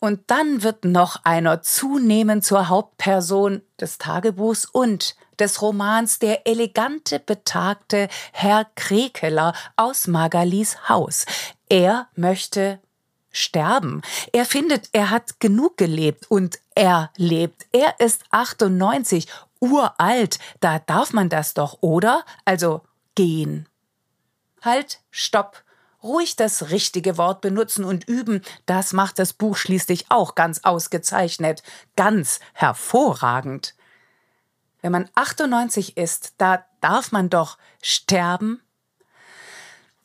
Und 0.00 0.30
dann 0.30 0.62
wird 0.62 0.84
noch 0.84 1.24
einer 1.24 1.62
zunehmend 1.62 2.44
zur 2.44 2.68
Hauptperson 2.68 3.62
des 3.80 3.98
Tagebuchs 3.98 4.64
und 4.64 5.14
des 5.38 5.62
Romans 5.62 6.18
der 6.18 6.46
elegante, 6.46 7.20
betagte 7.20 8.08
Herr 8.32 8.66
Krekeler 8.74 9.54
aus 9.76 10.06
Magalis 10.06 10.88
Haus. 10.88 11.26
Er 11.68 12.08
möchte 12.16 12.80
sterben. 13.30 14.02
Er 14.32 14.44
findet, 14.44 14.88
er 14.92 15.10
hat 15.10 15.38
genug 15.38 15.76
gelebt 15.76 16.30
und 16.30 16.58
er 16.74 17.10
lebt. 17.16 17.66
Er 17.72 17.94
ist 18.00 18.24
98, 18.30 19.26
uralt. 19.60 20.38
Da 20.60 20.78
darf 20.80 21.12
man 21.12 21.28
das 21.28 21.54
doch, 21.54 21.78
oder? 21.80 22.24
Also 22.44 22.82
gehen. 23.14 23.68
Halt, 24.62 25.00
stopp. 25.10 25.64
Ruhig 26.02 26.36
das 26.36 26.70
richtige 26.70 27.18
Wort 27.18 27.42
benutzen 27.42 27.84
und 27.84 28.08
üben, 28.08 28.40
das 28.64 28.94
macht 28.94 29.18
das 29.18 29.34
Buch 29.34 29.56
schließlich 29.56 30.06
auch 30.08 30.34
ganz 30.34 30.64
ausgezeichnet, 30.64 31.62
ganz 31.94 32.40
hervorragend. 32.54 33.74
Wenn 34.80 34.92
man 34.92 35.10
98 35.14 35.98
ist, 35.98 36.34
da 36.38 36.64
darf 36.80 37.12
man 37.12 37.28
doch 37.28 37.58
sterben. 37.82 38.62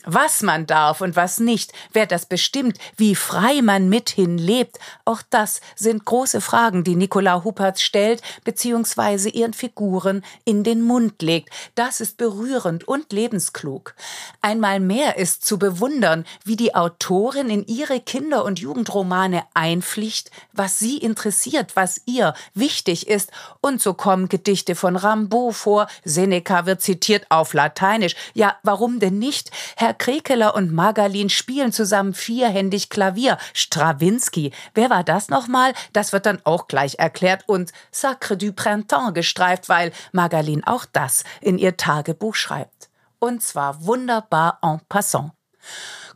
Was 0.05 0.43
man 0.43 0.67
darf 0.67 1.01
und 1.01 1.15
was 1.15 1.39
nicht, 1.39 1.73
wer 1.91 2.05
das 2.05 2.27
bestimmt, 2.27 2.77
wie 2.95 3.15
frei 3.15 3.61
man 3.61 3.89
mithin 3.89 4.37
lebt, 4.37 4.77
auch 5.03 5.21
das 5.29 5.61
sind 5.75 6.05
große 6.05 6.41
Fragen, 6.41 6.83
die 6.83 6.95
Nicola 6.95 7.43
Huppertz 7.43 7.81
stellt, 7.81 8.21
beziehungsweise 8.43 9.29
ihren 9.29 9.53
Figuren 9.53 10.23
in 10.43 10.63
den 10.63 10.81
Mund 10.81 11.21
legt. 11.21 11.49
Das 11.73 12.01
ist 12.01 12.17
berührend 12.17 12.87
und 12.87 13.11
lebensklug. 13.11 13.95
Einmal 14.41 14.79
mehr 14.79 15.17
ist 15.17 15.45
zu 15.45 15.57
bewundern, 15.57 16.25
wie 16.43 16.55
die 16.55 16.75
Autorin 16.75 17.49
in 17.49 17.65
ihre 17.65 17.99
Kinder- 17.99 18.45
und 18.45 18.59
Jugendromane 18.59 19.43
einpflicht, 19.55 20.29
was 20.53 20.77
sie 20.77 20.97
interessiert, 20.97 21.75
was 21.75 22.01
ihr 22.05 22.35
wichtig 22.53 23.07
ist. 23.07 23.31
Und 23.61 23.81
so 23.81 23.93
kommen 23.93 24.29
Gedichte 24.29 24.75
von 24.75 24.95
Rimbaud 24.95 25.55
vor, 25.55 25.87
Seneca 26.03 26.65
wird 26.67 26.81
zitiert 26.81 27.25
auf 27.29 27.53
Lateinisch. 27.53 28.15
Ja, 28.33 28.57
warum 28.61 28.99
denn 28.99 29.17
nicht? 29.17 29.49
Herr 29.75 29.94
Krekeler 29.95 30.55
und 30.55 30.71
Magalin 30.71 31.29
spielen 31.29 31.71
zusammen 31.71 32.13
vierhändig 32.13 32.89
Klavier. 32.89 33.37
Strawinski. 33.53 34.51
Wer 34.73 34.89
war 34.89 35.03
das 35.03 35.29
nochmal? 35.29 35.73
Das 35.93 36.13
wird 36.13 36.25
dann 36.25 36.41
auch 36.43 36.67
gleich 36.67 36.99
erklärt 36.99 37.43
und 37.47 37.71
Sacre 37.91 38.37
du 38.37 38.53
Printemps 38.53 39.13
gestreift, 39.13 39.69
weil 39.69 39.91
Magalin 40.11 40.63
auch 40.63 40.85
das 40.85 41.23
in 41.41 41.57
ihr 41.57 41.77
Tagebuch 41.77 42.35
schreibt. 42.35 42.89
Und 43.19 43.41
zwar 43.41 43.85
wunderbar 43.85 44.59
en 44.61 44.81
passant. 44.87 45.31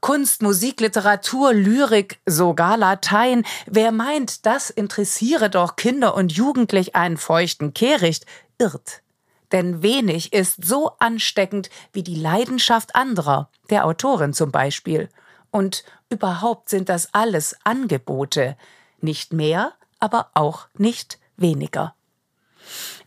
Kunst, 0.01 0.41
Musik, 0.41 0.79
Literatur, 0.79 1.53
Lyrik, 1.53 2.19
sogar 2.25 2.77
Latein. 2.77 3.43
Wer 3.65 3.91
meint, 3.91 4.45
das 4.45 4.69
interessiere 4.69 5.49
doch 5.49 5.75
Kinder 5.75 6.15
und 6.15 6.31
Jugendlich 6.31 6.95
einen 6.95 7.17
feuchten 7.17 7.73
Kehricht, 7.73 8.25
irrt. 8.57 9.01
Denn 9.51 9.81
wenig 9.81 10.33
ist 10.33 10.63
so 10.63 10.91
ansteckend 10.99 11.69
wie 11.91 12.03
die 12.03 12.15
Leidenschaft 12.15 12.95
anderer, 12.95 13.49
der 13.69 13.85
Autorin 13.85 14.33
zum 14.33 14.51
Beispiel. 14.51 15.09
Und 15.51 15.83
überhaupt 16.09 16.69
sind 16.69 16.89
das 16.89 17.13
alles 17.13 17.57
Angebote. 17.63 18.55
Nicht 19.01 19.33
mehr, 19.33 19.73
aber 19.99 20.29
auch 20.33 20.67
nicht 20.77 21.19
weniger. 21.37 21.95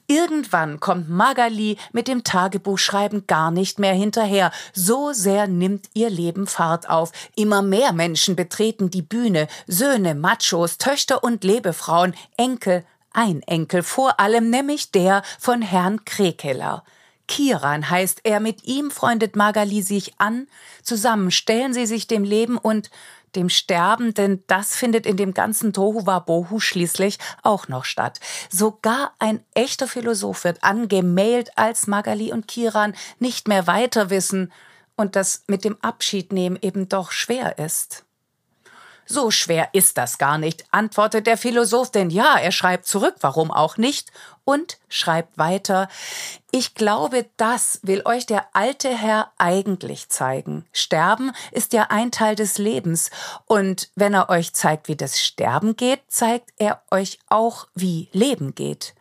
Irgendwann 0.08 0.80
kommt 0.80 1.08
Magali 1.08 1.78
mit 1.92 2.06
dem 2.08 2.24
Tagebuchschreiben 2.24 3.26
gar 3.26 3.50
nicht 3.50 3.78
mehr 3.78 3.94
hinterher. 3.94 4.50
So 4.74 5.12
sehr 5.12 5.46
nimmt 5.46 5.88
ihr 5.94 6.10
Leben 6.10 6.46
Fahrt 6.46 6.90
auf. 6.90 7.12
Immer 7.34 7.62
mehr 7.62 7.92
Menschen 7.92 8.36
betreten 8.36 8.90
die 8.90 9.00
Bühne. 9.00 9.46
Söhne, 9.66 10.14
Machos, 10.14 10.76
Töchter 10.76 11.24
und 11.24 11.44
Lebefrauen, 11.44 12.14
Enkel, 12.36 12.84
ein 13.14 13.42
Enkel 13.42 13.82
vor 13.82 14.20
allem, 14.20 14.50
nämlich 14.50 14.92
der 14.92 15.22
von 15.38 15.62
Herrn 15.62 16.04
Krekeler. 16.04 16.84
Kiran 17.28 17.88
heißt 17.88 18.20
er, 18.24 18.40
mit 18.40 18.64
ihm 18.64 18.90
freundet 18.90 19.36
Magali 19.36 19.82
sich 19.82 20.12
an, 20.18 20.48
zusammen 20.82 21.30
stellen 21.30 21.72
sie 21.72 21.86
sich 21.86 22.06
dem 22.06 22.24
Leben 22.24 22.58
und 22.58 22.90
dem 23.34 23.48
Sterben, 23.48 24.12
denn 24.12 24.42
das 24.46 24.76
findet 24.76 25.06
in 25.06 25.16
dem 25.16 25.32
ganzen 25.32 25.72
Tohuwabohu 25.72 26.60
schließlich 26.60 27.18
auch 27.42 27.68
noch 27.68 27.84
statt. 27.84 28.20
Sogar 28.50 29.14
ein 29.18 29.42
echter 29.54 29.88
Philosoph 29.88 30.44
wird 30.44 30.62
angemäht, 30.62 31.56
als 31.56 31.86
Magali 31.86 32.32
und 32.32 32.48
Kiran 32.48 32.94
nicht 33.18 33.48
mehr 33.48 33.66
weiter 33.66 34.10
wissen 34.10 34.52
und 34.96 35.16
das 35.16 35.44
mit 35.46 35.64
dem 35.64 35.78
Abschiednehmen 35.80 36.58
eben 36.60 36.88
doch 36.88 37.12
schwer 37.12 37.58
ist. 37.58 38.04
So 39.12 39.30
schwer 39.30 39.68
ist 39.74 39.98
das 39.98 40.16
gar 40.16 40.38
nicht, 40.38 40.64
antwortet 40.70 41.26
der 41.26 41.36
Philosoph, 41.36 41.90
denn 41.90 42.08
ja, 42.08 42.38
er 42.38 42.50
schreibt 42.50 42.86
zurück, 42.86 43.16
warum 43.20 43.50
auch 43.50 43.76
nicht, 43.76 44.10
und 44.44 44.78
schreibt 44.88 45.36
weiter, 45.36 45.88
ich 46.50 46.74
glaube, 46.74 47.26
das 47.36 47.78
will 47.82 48.00
euch 48.06 48.24
der 48.24 48.46
alte 48.54 48.88
Herr 48.88 49.30
eigentlich 49.36 50.08
zeigen. 50.08 50.64
Sterben 50.72 51.32
ist 51.50 51.74
ja 51.74 51.88
ein 51.90 52.10
Teil 52.10 52.36
des 52.36 52.56
Lebens, 52.56 53.10
und 53.44 53.90
wenn 53.96 54.14
er 54.14 54.30
euch 54.30 54.54
zeigt, 54.54 54.88
wie 54.88 54.96
das 54.96 55.20
Sterben 55.20 55.76
geht, 55.76 56.00
zeigt 56.08 56.48
er 56.56 56.80
euch 56.90 57.18
auch, 57.28 57.66
wie 57.74 58.08
Leben 58.12 58.54
geht. 58.54 58.94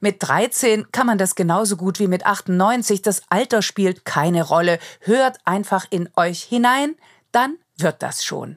Mit 0.00 0.16
13 0.24 0.90
kann 0.90 1.06
man 1.06 1.18
das 1.18 1.36
genauso 1.36 1.76
gut 1.76 2.00
wie 2.00 2.08
mit 2.08 2.26
98. 2.26 3.00
Das 3.02 3.22
Alter 3.28 3.62
spielt 3.62 4.04
keine 4.04 4.42
Rolle. 4.42 4.80
Hört 5.02 5.38
einfach 5.44 5.86
in 5.88 6.08
euch 6.16 6.42
hinein, 6.42 6.96
dann 7.30 7.58
wird 7.76 8.02
das 8.02 8.24
schon. 8.24 8.56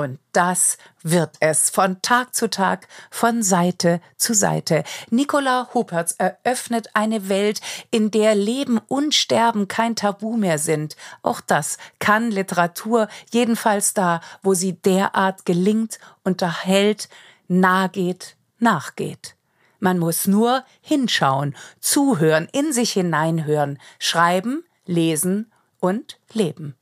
Und 0.00 0.18
das 0.32 0.78
wird 1.02 1.36
es 1.40 1.68
von 1.68 2.00
Tag 2.00 2.34
zu 2.34 2.48
Tag, 2.48 2.88
von 3.10 3.42
Seite 3.42 4.00
zu 4.16 4.32
Seite. 4.32 4.82
Nicola 5.10 5.68
Hupertz 5.74 6.14
eröffnet 6.16 6.88
eine 6.94 7.28
Welt, 7.28 7.60
in 7.90 8.10
der 8.10 8.34
Leben 8.34 8.80
und 8.88 9.14
Sterben 9.14 9.68
kein 9.68 9.96
Tabu 9.96 10.38
mehr 10.38 10.56
sind. 10.56 10.96
Auch 11.20 11.42
das 11.42 11.76
kann 11.98 12.30
Literatur, 12.30 13.08
jedenfalls 13.30 13.92
da, 13.92 14.22
wo 14.42 14.54
sie 14.54 14.72
derart 14.72 15.44
gelingt, 15.44 15.98
unterhält, 16.24 17.10
nahe 17.46 17.90
geht, 17.90 18.36
nachgeht. 18.58 19.36
Man 19.80 19.98
muss 19.98 20.26
nur 20.26 20.64
hinschauen, 20.80 21.54
zuhören, 21.78 22.48
in 22.52 22.72
sich 22.72 22.92
hineinhören, 22.92 23.78
schreiben, 23.98 24.64
lesen 24.86 25.52
und 25.78 26.18
leben. 26.32 26.74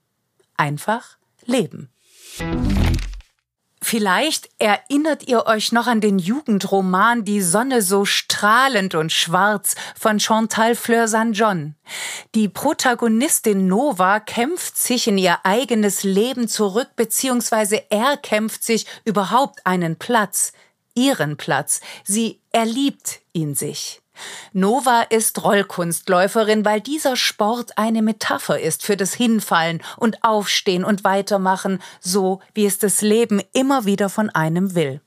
Einfach 0.56 1.16
leben. 1.46 1.90
Vielleicht 3.80 4.48
erinnert 4.58 5.28
ihr 5.28 5.46
euch 5.46 5.72
noch 5.72 5.86
an 5.86 6.00
den 6.00 6.18
Jugendroman 6.18 7.24
Die 7.24 7.40
Sonne 7.40 7.82
so 7.82 8.04
strahlend 8.04 8.94
und 8.94 9.12
schwarz 9.12 9.76
von 9.98 10.18
Chantal 10.18 10.74
Fleur 10.74 11.06
St. 11.06 11.30
John. 11.32 11.74
Die 12.34 12.48
Protagonistin 12.48 13.68
Nova 13.68 14.20
kämpft 14.20 14.76
sich 14.76 15.06
in 15.06 15.16
ihr 15.16 15.38
eigenes 15.44 16.02
Leben 16.02 16.48
zurück, 16.48 16.88
beziehungsweise 16.96 17.82
er 17.90 18.16
kämpft 18.16 18.64
sich 18.64 18.86
überhaupt 19.04 19.64
einen 19.64 19.96
Platz, 19.96 20.52
ihren 20.94 21.36
Platz. 21.36 21.80
Sie 22.04 22.40
erliebt 22.50 23.20
ihn 23.32 23.54
sich. 23.54 24.02
Nova 24.52 25.02
ist 25.02 25.42
Rollkunstläuferin, 25.42 26.64
weil 26.64 26.80
dieser 26.80 27.16
Sport 27.16 27.76
eine 27.76 28.02
Metapher 28.02 28.60
ist 28.60 28.84
für 28.84 28.96
das 28.96 29.14
Hinfallen 29.14 29.82
und 29.96 30.24
Aufstehen 30.24 30.84
und 30.84 31.04
Weitermachen, 31.04 31.80
so 32.00 32.40
wie 32.54 32.66
es 32.66 32.78
das 32.78 33.00
Leben 33.02 33.40
immer 33.52 33.84
wieder 33.84 34.08
von 34.08 34.30
einem 34.30 34.74
will. 34.74 35.00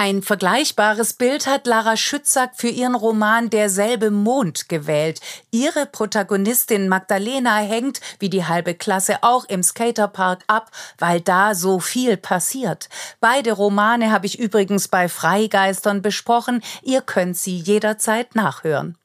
Ein 0.00 0.22
vergleichbares 0.22 1.12
Bild 1.12 1.48
hat 1.48 1.66
Lara 1.66 1.96
Schützack 1.96 2.52
für 2.54 2.68
ihren 2.68 2.94
Roman 2.94 3.50
Derselbe 3.50 4.12
Mond 4.12 4.68
gewählt. 4.68 5.20
Ihre 5.50 5.86
Protagonistin 5.86 6.88
Magdalena 6.88 7.56
hängt, 7.56 8.00
wie 8.20 8.30
die 8.30 8.44
halbe 8.44 8.74
Klasse, 8.74 9.24
auch 9.24 9.44
im 9.46 9.64
Skaterpark 9.64 10.44
ab, 10.46 10.70
weil 10.98 11.20
da 11.20 11.56
so 11.56 11.80
viel 11.80 12.16
passiert. 12.16 12.88
Beide 13.18 13.50
Romane 13.50 14.12
habe 14.12 14.26
ich 14.26 14.38
übrigens 14.38 14.86
bei 14.86 15.08
Freigeistern 15.08 16.00
besprochen. 16.00 16.62
Ihr 16.82 17.00
könnt 17.00 17.36
sie 17.36 17.58
jederzeit 17.58 18.36
nachhören. 18.36 18.96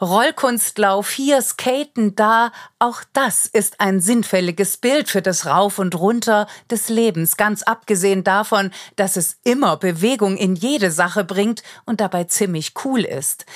Rollkunstlauf 0.00 1.10
hier, 1.10 1.40
Skaten 1.40 2.16
da, 2.16 2.52
auch 2.78 3.02
das 3.12 3.46
ist 3.46 3.80
ein 3.80 4.00
sinnfälliges 4.00 4.76
Bild 4.76 5.08
für 5.08 5.22
das 5.22 5.46
Rauf 5.46 5.78
und 5.78 5.94
Runter 5.94 6.46
des 6.70 6.88
Lebens, 6.88 7.36
ganz 7.36 7.62
abgesehen 7.62 8.24
davon, 8.24 8.70
dass 8.96 9.16
es 9.16 9.38
immer 9.44 9.76
Bewegung 9.76 10.36
in 10.36 10.56
jede 10.56 10.90
Sache 10.90 11.24
bringt 11.24 11.62
und 11.84 12.00
dabei 12.00 12.24
ziemlich 12.24 12.72
cool 12.84 13.00
ist. 13.00 13.46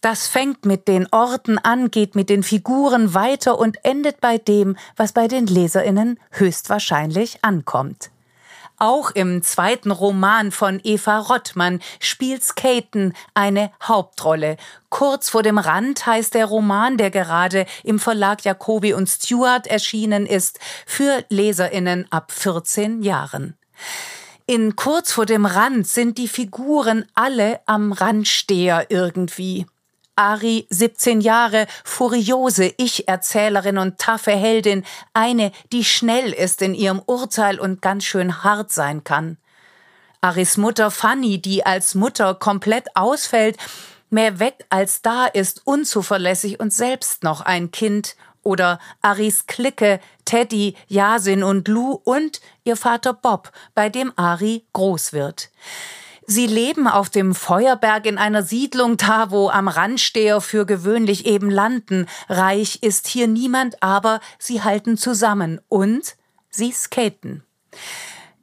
Das 0.00 0.26
fängt 0.26 0.66
mit 0.66 0.86
den 0.86 1.06
Orten 1.12 1.56
an, 1.56 1.90
geht 1.90 2.14
mit 2.14 2.28
den 2.28 2.42
Figuren 2.42 3.14
weiter 3.14 3.58
und 3.58 3.78
endet 3.84 4.20
bei 4.20 4.36
dem, 4.36 4.76
was 4.96 5.12
bei 5.12 5.28
den 5.28 5.46
Leserinnen 5.46 6.20
höchstwahrscheinlich 6.32 7.38
ankommt. 7.42 8.10
Auch 8.78 9.12
im 9.12 9.42
zweiten 9.42 9.90
Roman 9.90 10.50
von 10.50 10.80
Eva 10.82 11.18
Rottmann 11.18 11.80
spielt 12.00 12.42
Skaten 12.42 13.14
eine 13.32 13.70
Hauptrolle. 13.82 14.56
Kurz 14.88 15.30
vor 15.30 15.42
dem 15.42 15.58
Rand 15.58 16.06
heißt 16.06 16.34
der 16.34 16.46
Roman, 16.46 16.96
der 16.96 17.10
gerade 17.10 17.66
im 17.84 17.98
Verlag 17.98 18.44
Jacobi 18.44 18.92
und 18.92 19.08
Stewart 19.08 19.66
erschienen 19.66 20.26
ist, 20.26 20.58
für 20.86 21.24
Leserinnen 21.28 22.06
ab 22.10 22.32
14 22.32 23.02
Jahren. 23.02 23.56
In 24.46 24.76
Kurz 24.76 25.12
vor 25.12 25.24
dem 25.24 25.46
Rand 25.46 25.86
sind 25.86 26.18
die 26.18 26.28
Figuren 26.28 27.06
alle 27.14 27.60
am 27.66 27.92
Randsteher 27.92 28.86
irgendwie. 28.90 29.66
Ari, 30.16 30.66
17 30.70 31.20
Jahre, 31.20 31.66
furiose 31.84 32.72
Ich-Erzählerin 32.76 33.78
und 33.78 33.98
taffe 33.98 34.32
Heldin, 34.32 34.84
eine, 35.12 35.52
die 35.72 35.84
schnell 35.84 36.32
ist 36.32 36.62
in 36.62 36.74
ihrem 36.74 37.02
Urteil 37.04 37.58
und 37.58 37.82
ganz 37.82 38.04
schön 38.04 38.44
hart 38.44 38.72
sein 38.72 39.04
kann. 39.04 39.36
Aris 40.20 40.56
Mutter 40.56 40.90
Fanny, 40.90 41.40
die 41.40 41.66
als 41.66 41.94
Mutter 41.94 42.34
komplett 42.34 42.86
ausfällt, 42.94 43.58
mehr 44.08 44.38
weg 44.38 44.64
als 44.70 45.02
da 45.02 45.26
ist, 45.26 45.62
unzuverlässig 45.66 46.60
und 46.60 46.72
selbst 46.72 47.22
noch 47.22 47.40
ein 47.42 47.70
Kind. 47.70 48.16
Oder 48.42 48.78
Aris 49.00 49.46
Clique, 49.46 50.00
Teddy, 50.24 50.76
Yasin 50.88 51.42
und 51.42 51.66
Lou 51.68 51.92
und 52.04 52.40
ihr 52.64 52.76
Vater 52.76 53.14
Bob, 53.14 53.52
bei 53.74 53.88
dem 53.88 54.12
Ari 54.16 54.64
groß 54.72 55.12
wird. 55.12 55.50
Sie 56.26 56.46
leben 56.46 56.88
auf 56.88 57.10
dem 57.10 57.34
Feuerberg 57.34 58.06
in 58.06 58.18
einer 58.18 58.42
Siedlung 58.42 58.96
da, 58.96 59.30
wo 59.30 59.50
am 59.50 59.68
Randsteher 59.68 60.40
für 60.40 60.64
gewöhnlich 60.64 61.26
eben 61.26 61.50
landen. 61.50 62.06
Reich 62.28 62.82
ist 62.82 63.08
hier 63.08 63.28
niemand, 63.28 63.82
aber 63.82 64.20
sie 64.38 64.62
halten 64.62 64.96
zusammen 64.96 65.60
und 65.68 66.16
sie 66.50 66.72
skaten. 66.72 67.44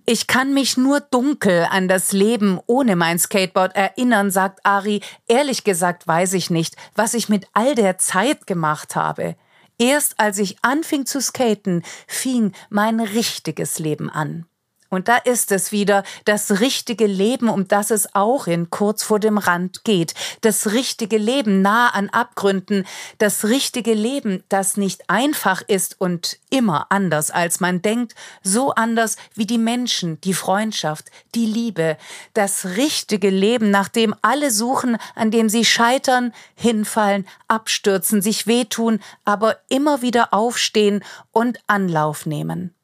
Ich 0.06 0.28
kann 0.28 0.54
mich 0.54 0.78
nur 0.78 1.00
dunkel 1.00 1.68
an 1.70 1.88
das 1.88 2.12
Leben 2.12 2.60
ohne 2.68 2.96
mein 2.96 3.18
Skateboard 3.18 3.76
erinnern, 3.76 4.30
sagt 4.30 4.66
Ari. 4.66 5.02
Ehrlich 5.28 5.64
gesagt 5.64 6.08
weiß 6.08 6.34
ich 6.34 6.50
nicht, 6.50 6.76
was 6.96 7.14
ich 7.14 7.30
mit 7.30 7.48
all 7.54 7.76
der 7.76 7.98
Zeit 7.98 8.46
gemacht 8.46 8.96
habe. 8.96 9.36
Erst 9.80 10.20
als 10.20 10.38
ich 10.38 10.58
anfing 10.64 11.06
zu 11.06 11.22
skaten, 11.22 11.84
fing 12.08 12.52
mein 12.70 13.00
richtiges 13.00 13.80
Leben 13.80 14.10
an. 14.10 14.46
Und 14.92 15.08
da 15.08 15.16
ist 15.16 15.54
es 15.54 15.72
wieder 15.72 16.04
das 16.26 16.60
richtige 16.60 17.08
Leben, 17.08 17.48
um 17.48 17.66
das 17.66 17.92
es 17.92 18.14
auch 18.14 18.46
in 18.46 18.70
kurz 18.70 19.04
vor 19.04 19.20
dem 19.20 19.38
Rand 19.38 19.86
geht. 19.86 20.14
Das 20.42 20.74
richtige 20.74 21.18
Leben 21.18 21.62
nah 21.62 21.88
an 21.88 22.10
Abgründen. 22.10 22.86
Das 23.18 23.46
richtige 23.46 23.94
Leben, 23.94 24.44
das 24.50 24.76
nicht 24.76 25.10
einfach 25.10 25.62
ist 25.66 26.00
und 26.00 26.38
immer 26.50 26.88
anders, 26.90 27.32
als 27.32 27.62
man 27.62 27.82
denkt. 27.82 28.16
So 28.44 28.72
anders 28.72 29.16
wie 29.34 29.46
die 29.46 29.58
Menschen, 29.58 30.20
die 30.22 30.34
Freundschaft, 30.34 31.06
die 31.36 31.46
Liebe. 31.46 31.98
Das 32.34 32.66
richtige 32.66 33.30
Leben, 33.30 33.72
nach 33.72 33.88
dem 33.88 34.14
alle 34.22 34.52
suchen, 34.52 34.98
an 35.16 35.32
dem 35.32 35.48
sie 35.48 35.64
scheitern, 35.64 36.34
hinfallen, 36.54 37.26
abstürzen, 37.48 38.22
sich 38.22 38.46
wehtun, 38.46 39.00
aber 39.24 39.56
immer 39.70 40.02
wieder 40.02 40.34
aufstehen 40.34 41.02
und 41.32 41.60
Anlauf 41.68 42.26
nehmen. 42.26 42.76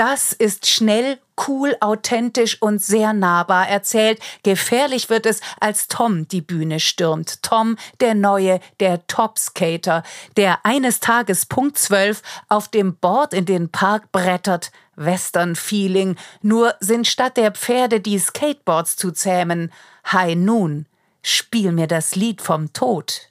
Das 0.00 0.32
ist 0.32 0.66
schnell, 0.66 1.18
cool, 1.46 1.76
authentisch 1.80 2.62
und 2.62 2.82
sehr 2.82 3.12
nahbar 3.12 3.68
erzählt. 3.68 4.18
Gefährlich 4.42 5.10
wird 5.10 5.26
es, 5.26 5.42
als 5.60 5.88
Tom 5.88 6.26
die 6.26 6.40
Bühne 6.40 6.80
stürmt. 6.80 7.42
Tom, 7.42 7.76
der 8.00 8.14
neue, 8.14 8.60
der 8.80 9.06
Topskater, 9.08 10.02
der 10.38 10.64
eines 10.64 11.00
Tages 11.00 11.44
Punkt 11.44 11.76
12 11.76 12.22
auf 12.48 12.68
dem 12.68 12.96
Board 12.96 13.34
in 13.34 13.44
den 13.44 13.68
Park 13.68 14.10
brettert. 14.10 14.72
Western-Feeling. 14.96 16.16
Nur 16.40 16.74
sind 16.80 17.06
statt 17.06 17.36
der 17.36 17.52
Pferde 17.52 18.00
die 18.00 18.18
Skateboards 18.18 18.96
zu 18.96 19.10
zähmen. 19.12 19.70
High 20.10 20.34
Noon. 20.34 20.86
Spiel 21.22 21.72
mir 21.72 21.88
das 21.88 22.14
Lied 22.14 22.40
vom 22.40 22.72
Tod 22.72 23.29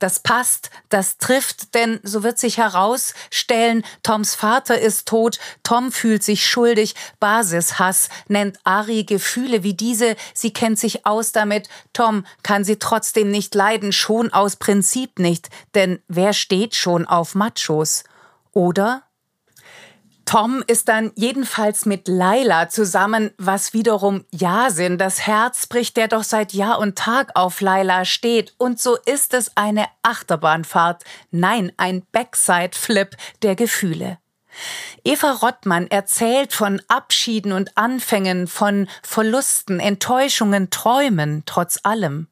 das 0.00 0.20
passt, 0.20 0.70
das 0.88 1.18
trifft, 1.18 1.74
denn 1.74 2.00
so 2.02 2.22
wird 2.22 2.38
sich 2.38 2.58
herausstellen, 2.58 3.84
Toms 4.02 4.34
Vater 4.34 4.78
ist 4.78 5.06
tot, 5.06 5.38
Tom 5.62 5.92
fühlt 5.92 6.24
sich 6.24 6.46
schuldig, 6.46 6.94
Basishass 7.20 8.08
nennt 8.26 8.58
Ari 8.64 9.04
Gefühle 9.04 9.62
wie 9.62 9.74
diese, 9.74 10.16
sie 10.34 10.52
kennt 10.52 10.78
sich 10.78 11.06
aus 11.06 11.32
damit, 11.32 11.68
Tom 11.92 12.26
kann 12.42 12.64
sie 12.64 12.78
trotzdem 12.78 13.30
nicht 13.30 13.54
leiden, 13.54 13.92
schon 13.92 14.32
aus 14.32 14.56
Prinzip 14.56 15.18
nicht, 15.18 15.48
denn 15.74 16.02
wer 16.08 16.32
steht 16.32 16.74
schon 16.74 17.06
auf 17.06 17.34
Machos? 17.34 18.04
Oder 18.52 19.04
Tom 20.30 20.62
ist 20.68 20.88
dann 20.88 21.10
jedenfalls 21.16 21.86
mit 21.86 22.06
Laila 22.06 22.68
zusammen, 22.68 23.32
was 23.36 23.74
wiederum 23.74 24.24
Yasin, 24.30 24.96
das 24.96 25.26
Herz 25.26 25.66
bricht, 25.66 25.96
der 25.96 26.06
doch 26.06 26.22
seit 26.22 26.52
Jahr 26.52 26.78
und 26.78 26.96
Tag 26.96 27.32
auf 27.34 27.60
Laila 27.60 28.04
steht. 28.04 28.54
Und 28.56 28.80
so 28.80 28.96
ist 29.06 29.34
es 29.34 29.56
eine 29.56 29.86
Achterbahnfahrt, 30.04 31.02
nein, 31.32 31.72
ein 31.78 32.04
Backside-Flip 32.12 33.16
der 33.42 33.56
Gefühle. 33.56 34.18
Eva 35.02 35.32
Rottmann 35.32 35.88
erzählt 35.88 36.52
von 36.52 36.80
Abschieden 36.86 37.50
und 37.50 37.76
Anfängen, 37.76 38.46
von 38.46 38.88
Verlusten, 39.02 39.80
Enttäuschungen, 39.80 40.70
Träumen, 40.70 41.42
trotz 41.44 41.80
allem. 41.82 42.28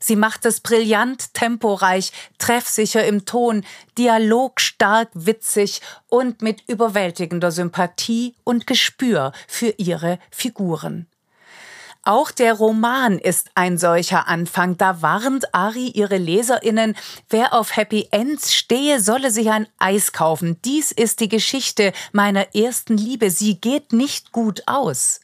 Sie 0.00 0.16
macht 0.16 0.44
es 0.46 0.60
brillant, 0.60 1.34
temporeich, 1.34 2.12
treffsicher 2.38 3.04
im 3.04 3.24
Ton, 3.24 3.64
dialogstark, 3.96 5.08
witzig 5.14 5.80
und 6.08 6.42
mit 6.42 6.62
überwältigender 6.68 7.50
Sympathie 7.50 8.34
und 8.44 8.66
Gespür 8.66 9.32
für 9.46 9.74
ihre 9.76 10.18
Figuren. 10.30 11.06
Auch 12.08 12.30
der 12.30 12.54
Roman 12.54 13.18
ist 13.18 13.50
ein 13.54 13.76
solcher 13.76 14.28
Anfang. 14.28 14.78
Da 14.78 15.02
warnt 15.02 15.54
Ari 15.54 15.88
ihre 15.88 16.16
Leserinnen, 16.16 16.96
wer 17.28 17.52
auf 17.52 17.76
Happy 17.76 18.08
Ends 18.10 18.54
stehe, 18.54 19.02
solle 19.02 19.30
sich 19.30 19.50
ein 19.50 19.68
Eis 19.78 20.12
kaufen. 20.12 20.56
Dies 20.64 20.90
ist 20.90 21.20
die 21.20 21.28
Geschichte 21.28 21.92
meiner 22.12 22.54
ersten 22.54 22.96
Liebe. 22.96 23.30
Sie 23.30 23.60
geht 23.60 23.92
nicht 23.92 24.32
gut 24.32 24.62
aus. 24.66 25.20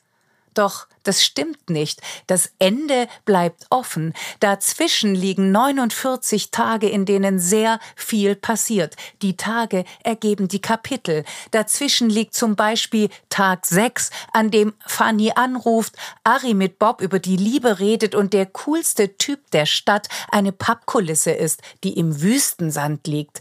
Doch 0.54 0.86
das 1.04 1.22
stimmt 1.22 1.68
nicht. 1.68 2.00
Das 2.26 2.50
Ende 2.58 3.08
bleibt 3.26 3.66
offen. 3.68 4.14
Dazwischen 4.40 5.14
liegen 5.14 5.52
49 5.52 6.50
Tage, 6.50 6.88
in 6.88 7.04
denen 7.04 7.38
sehr 7.38 7.78
viel 7.94 8.34
passiert. 8.34 8.96
Die 9.20 9.36
Tage 9.36 9.84
ergeben 10.02 10.48
die 10.48 10.62
Kapitel. 10.62 11.24
Dazwischen 11.50 12.08
liegt 12.08 12.34
zum 12.34 12.56
Beispiel 12.56 13.10
Tag 13.28 13.66
6, 13.66 14.10
an 14.32 14.50
dem 14.50 14.72
Fanny 14.86 15.32
anruft, 15.34 15.94
Ari 16.24 16.54
mit 16.54 16.78
Bob 16.78 17.02
über 17.02 17.18
die 17.18 17.36
Liebe 17.36 17.78
redet 17.80 18.14
und 18.14 18.32
der 18.32 18.46
coolste 18.46 19.18
Typ 19.18 19.50
der 19.50 19.66
Stadt 19.66 20.08
eine 20.30 20.52
Pappkulisse 20.52 21.32
ist, 21.32 21.60
die 21.84 21.98
im 21.98 22.22
Wüstensand 22.22 23.06
liegt. 23.06 23.40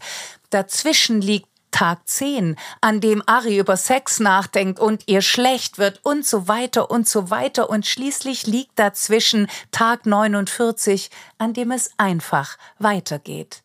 Dazwischen 0.50 1.22
liegt 1.22 1.48
Tag 1.74 2.08
10, 2.08 2.56
an 2.80 3.02
dem 3.02 3.22
Ari 3.26 3.58
über 3.58 3.76
Sex 3.76 4.22
nachdenkt 4.22 4.80
und 4.80 5.04
ihr 5.08 5.22
schlecht 5.22 5.80
wird 5.80 6.00
und 6.04 6.26
so 6.26 6.48
weiter 6.48 6.90
und 6.90 7.10
so 7.10 7.30
weiter 7.30 7.70
und 7.70 7.86
schließlich 7.86 8.48
liegt 8.48 8.78
dazwischen 8.80 9.48
Tag 9.72 10.06
49, 10.06 11.10
an 11.40 11.54
dem 11.54 11.72
es 11.72 11.90
einfach 11.98 12.58
weitergeht. 12.80 13.64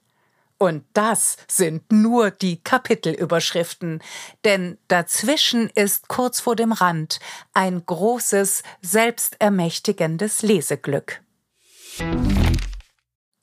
Und 0.56 0.84
das 0.92 1.36
sind 1.46 1.92
nur 1.92 2.32
die 2.32 2.60
Kapitelüberschriften, 2.60 4.02
denn 4.44 4.78
dazwischen 4.88 5.70
ist 5.74 6.08
kurz 6.08 6.40
vor 6.40 6.56
dem 6.56 6.72
Rand 6.72 7.20
ein 7.52 7.84
großes, 7.86 8.64
selbstermächtigendes 8.82 10.42
Leseglück. 10.42 11.20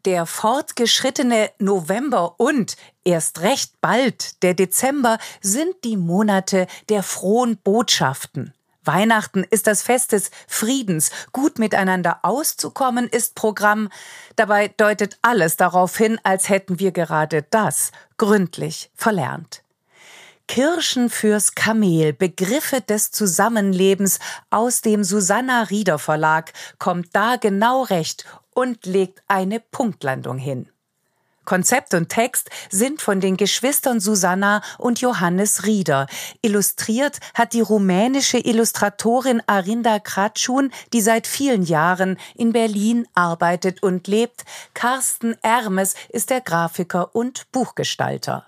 Der 0.05 0.27
fortgeschrittene 0.27 1.49
November 1.57 2.39
und 2.39 2.77
erst 3.03 3.41
recht 3.41 3.81
bald 3.81 4.43
der 4.43 4.53
Dezember 4.53 5.17
sind 5.41 5.73
die 5.83 5.97
Monate 5.97 6.67
der 6.89 7.01
frohen 7.01 7.57
Botschaften. 7.57 8.53
Weihnachten 8.83 9.43
ist 9.43 9.65
das 9.65 9.81
Fest 9.81 10.11
des 10.11 10.29
Friedens. 10.47 11.09
Gut 11.31 11.57
miteinander 11.57 12.19
auszukommen 12.21 13.07
ist 13.07 13.33
Programm. 13.33 13.89
Dabei 14.35 14.67
deutet 14.67 15.17
alles 15.23 15.57
darauf 15.57 15.97
hin, 15.97 16.19
als 16.21 16.49
hätten 16.49 16.77
wir 16.79 16.91
gerade 16.91 17.43
das 17.49 17.91
gründlich 18.17 18.91
verlernt. 18.93 19.63
Kirschen 20.47 21.09
fürs 21.09 21.55
Kamel, 21.55 22.13
Begriffe 22.13 22.79
des 22.79 23.09
Zusammenlebens 23.09 24.19
aus 24.51 24.81
dem 24.81 25.03
Susanna 25.03 25.63
Rieder 25.63 25.97
Verlag 25.97 26.53
kommt 26.77 27.07
da 27.13 27.37
genau 27.37 27.81
recht 27.81 28.25
und 28.55 28.87
legt 28.87 29.21
eine 29.27 29.59
Punktlandung 29.59 30.39
hin. 30.39 30.69
Konzept 31.45 31.93
und 31.93 32.09
Text 32.09 32.49
sind 32.71 33.01
von 33.01 33.21
den 33.21 33.37
Geschwistern 33.37 33.99
Susanna 33.99 34.61
und 34.79 34.99
Johannes 34.99 35.65
Rieder. 35.65 36.07
Illustriert 36.41 37.19
hat 37.35 37.53
die 37.53 37.61
rumänische 37.61 38.39
Illustratorin 38.39 39.43
Arinda 39.45 39.99
Kratschun, 39.99 40.71
die 40.91 41.01
seit 41.01 41.27
vielen 41.27 41.63
Jahren 41.63 42.17
in 42.33 42.51
Berlin 42.51 43.07
arbeitet 43.13 43.83
und 43.83 44.07
lebt. 44.07 44.43
Carsten 44.73 45.35
Ermes 45.43 45.93
ist 46.09 46.31
der 46.31 46.41
Grafiker 46.41 47.15
und 47.15 47.51
Buchgestalter. 47.51 48.47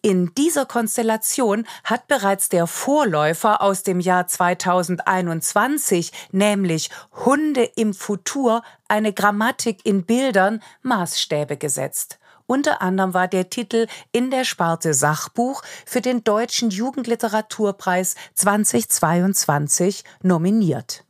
In 0.00 0.32
dieser 0.34 0.64
Konstellation 0.64 1.66
hat 1.84 2.06
bereits 2.06 2.48
der 2.48 2.66
Vorläufer 2.66 3.60
aus 3.60 3.82
dem 3.82 4.00
Jahr 4.00 4.26
2021, 4.26 6.12
nämlich 6.30 6.90
Hunde 7.24 7.64
im 7.76 7.94
Futur, 7.94 8.62
eine 8.86 9.12
Grammatik 9.12 9.84
in 9.84 10.04
Bildern 10.04 10.62
Maßstäbe 10.82 11.56
gesetzt. 11.56 12.18
Unter 12.46 12.80
anderem 12.80 13.12
war 13.12 13.28
der 13.28 13.50
Titel 13.50 13.88
in 14.10 14.30
der 14.30 14.44
Sparte 14.44 14.94
Sachbuch 14.94 15.62
für 15.84 16.00
den 16.00 16.24
Deutschen 16.24 16.70
Jugendliteraturpreis 16.70 18.14
2022 18.36 20.02
nominiert. 20.22 21.04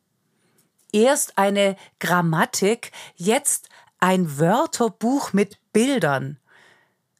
Erst 0.92 1.38
eine 1.38 1.76
Grammatik, 2.00 2.90
jetzt 3.14 3.68
ein 4.00 4.38
Wörterbuch 4.38 5.32
mit 5.32 5.58
Bildern. 5.72 6.38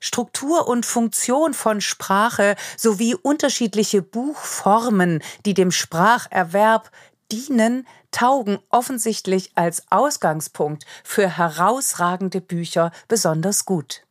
Struktur 0.01 0.69
und 0.69 0.87
Funktion 0.87 1.55
von 1.55 1.81
Sprache 1.81 2.57
sowie 2.77 3.15
unterschiedliche 3.15 4.03
Buchformen, 4.03 5.23
die 5.45 5.55
dem 5.55 5.71
Spracherwerb 5.71 6.91
dienen, 7.31 7.87
taugen 8.11 8.59
offensichtlich 8.71 9.53
als 9.55 9.83
Ausgangspunkt 9.91 10.85
für 11.05 11.29
herausragende 11.29 12.41
Bücher 12.41 12.91
besonders 13.07 13.65
gut. 13.65 14.03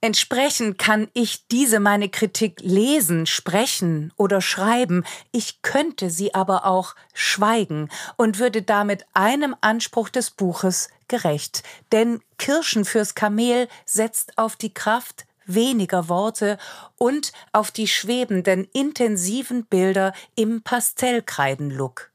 Entsprechend 0.00 0.78
kann 0.78 1.08
ich 1.12 1.48
diese 1.48 1.80
meine 1.80 2.08
Kritik 2.08 2.60
lesen, 2.60 3.26
sprechen 3.26 4.12
oder 4.16 4.40
schreiben, 4.40 5.04
ich 5.32 5.60
könnte 5.62 6.10
sie 6.10 6.34
aber 6.34 6.66
auch 6.66 6.94
schweigen 7.14 7.88
und 8.16 8.38
würde 8.38 8.62
damit 8.62 9.04
einem 9.12 9.56
Anspruch 9.60 10.08
des 10.08 10.30
Buches 10.30 10.88
gerecht. 11.08 11.64
Denn 11.90 12.20
Kirschen 12.38 12.84
fürs 12.84 13.16
Kamel 13.16 13.66
setzt 13.86 14.38
auf 14.38 14.54
die 14.54 14.72
Kraft 14.72 15.26
weniger 15.48 16.08
Worte 16.08 16.58
und 16.96 17.32
auf 17.52 17.72
die 17.72 17.88
schwebenden, 17.88 18.68
intensiven 18.72 19.64
Bilder 19.64 20.12
im 20.36 20.62
Pastellkreidenlook. 20.62 22.12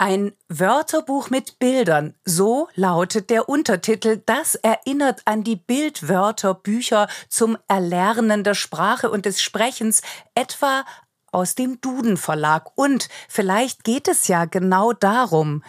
Ein 0.00 0.32
Wörterbuch 0.48 1.28
mit 1.28 1.58
Bildern, 1.58 2.14
so 2.24 2.68
lautet 2.76 3.30
der 3.30 3.48
Untertitel. 3.48 4.22
Das 4.24 4.54
erinnert 4.54 5.22
an 5.24 5.42
die 5.42 5.56
Bildwörterbücher 5.56 7.08
zum 7.28 7.58
Erlernen 7.66 8.44
der 8.44 8.54
Sprache 8.54 9.10
und 9.10 9.26
des 9.26 9.42
Sprechens, 9.42 10.02
etwa 10.36 10.84
aus 11.32 11.56
dem 11.56 11.80
Duden 11.80 12.16
Verlag. 12.16 12.70
Und 12.76 13.08
vielleicht 13.28 13.82
geht 13.82 14.06
es 14.06 14.28
ja 14.28 14.44
genau 14.44 14.92
darum, 14.92 15.64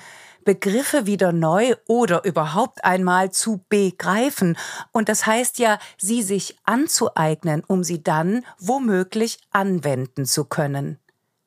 Begriffe 0.46 1.08
wieder 1.08 1.32
neu 1.32 1.74
oder 1.88 2.24
überhaupt 2.24 2.84
einmal 2.84 3.32
zu 3.32 3.65
begreifen. 3.68 4.58
Und 4.92 5.10
das 5.10 5.26
heißt 5.26 5.58
ja, 5.58 5.80
sie 5.98 6.22
sich 6.22 6.56
anzueignen, 6.65 7.63
um 7.65 7.84
sie 7.84 8.04
dann 8.04 8.46
womöglich 8.60 9.39
anwenden 9.50 10.26
zu 10.26 10.46
können. 10.46 11.00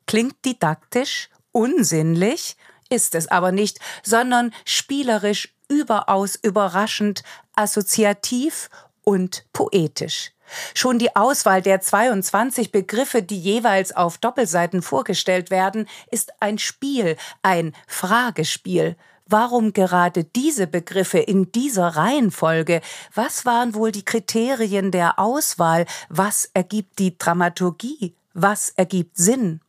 Klingt 0.08 0.44
didaktisch, 0.44 1.30
unsinnlich, 1.52 2.56
ist 2.92 3.14
es 3.14 3.26
aber 3.28 3.50
nicht, 3.50 3.80
sondern 4.02 4.52
spielerisch 4.64 5.54
überaus 5.68 6.36
überraschend, 6.36 7.22
assoziativ 7.56 8.68
und 9.02 9.44
poetisch. 9.52 10.32
Schon 10.74 10.98
die 10.98 11.16
Auswahl 11.16 11.62
der 11.62 11.80
22 11.80 12.72
Begriffe, 12.72 13.22
die 13.22 13.38
jeweils 13.38 13.96
auf 13.96 14.18
Doppelseiten 14.18 14.82
vorgestellt 14.82 15.50
werden, 15.50 15.88
ist 16.10 16.32
ein 16.40 16.58
Spiel, 16.58 17.16
ein 17.42 17.74
Fragespiel. 17.86 18.96
Warum 19.26 19.72
gerade 19.72 20.24
diese 20.24 20.66
Begriffe 20.66 21.18
in 21.18 21.52
dieser 21.52 21.88
Reihenfolge? 21.88 22.82
Was 23.14 23.46
waren 23.46 23.74
wohl 23.74 23.92
die 23.92 24.04
Kriterien 24.04 24.90
der 24.90 25.18
Auswahl? 25.18 25.86
Was 26.10 26.50
ergibt 26.52 26.98
die 26.98 27.16
Dramaturgie? 27.16 28.14
Was 28.34 28.70
ergibt 28.70 29.16
Sinn? 29.16 29.60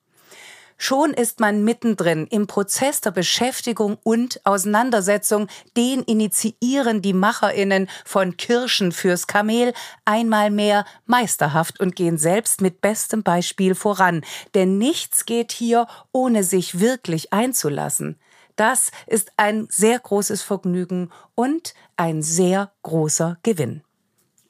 Schon 0.85 1.13
ist 1.13 1.39
man 1.39 1.63
mittendrin 1.63 2.27
im 2.27 2.45
Prozess 2.45 2.99
der 2.99 3.11
Beschäftigung 3.11 3.97
und 4.03 4.45
Auseinandersetzung, 4.45 5.47
den 5.77 6.03
initiieren 6.03 7.01
die 7.01 7.13
Macherinnen 7.13 7.87
von 8.03 8.35
Kirschen 8.35 8.91
fürs 8.91 9.25
Kamel 9.25 9.73
einmal 10.03 10.51
mehr 10.51 10.83
meisterhaft 11.05 11.79
und 11.79 11.95
gehen 11.95 12.17
selbst 12.17 12.59
mit 12.59 12.81
bestem 12.81 13.23
Beispiel 13.23 13.75
voran. 13.75 14.25
Denn 14.55 14.77
nichts 14.77 15.25
geht 15.25 15.53
hier, 15.53 15.87
ohne 16.11 16.43
sich 16.43 16.81
wirklich 16.81 17.31
einzulassen. 17.31 18.19
Das 18.57 18.91
ist 19.07 19.31
ein 19.37 19.67
sehr 19.69 19.97
großes 19.97 20.41
Vergnügen 20.41 21.13
und 21.33 21.75
ein 21.95 22.21
sehr 22.21 22.73
großer 22.81 23.37
Gewinn. 23.41 23.83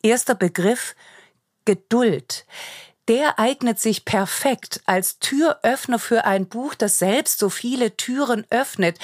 Erster 0.01 0.33
Begriff 0.33 0.95
Geduld 1.65 2.47
der 3.07 3.37
eignet 3.37 3.79
sich 3.79 4.05
perfekt 4.05 4.81
als 4.85 5.19
Türöffner 5.19 5.99
für 5.99 6.25
ein 6.25 6.47
Buch, 6.47 6.73
das 6.73 6.99
selbst 6.99 7.39
so 7.39 7.49
viele 7.49 7.97
Türen 7.97 8.45
öffnet. 8.49 8.97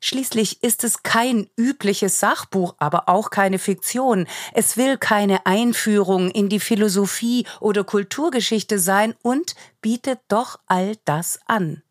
Schließlich 0.00 0.62
ist 0.62 0.84
es 0.84 1.02
kein 1.02 1.48
übliches 1.56 2.20
Sachbuch, 2.20 2.74
aber 2.78 3.08
auch 3.08 3.30
keine 3.30 3.58
Fiktion. 3.58 4.26
Es 4.52 4.76
will 4.76 4.98
keine 4.98 5.46
Einführung 5.46 6.30
in 6.30 6.48
die 6.48 6.60
Philosophie 6.60 7.46
oder 7.60 7.84
Kulturgeschichte 7.84 8.78
sein 8.78 9.14
und 9.22 9.54
bietet 9.80 10.20
doch 10.28 10.58
all 10.66 10.96
das 11.04 11.40
an. 11.46 11.82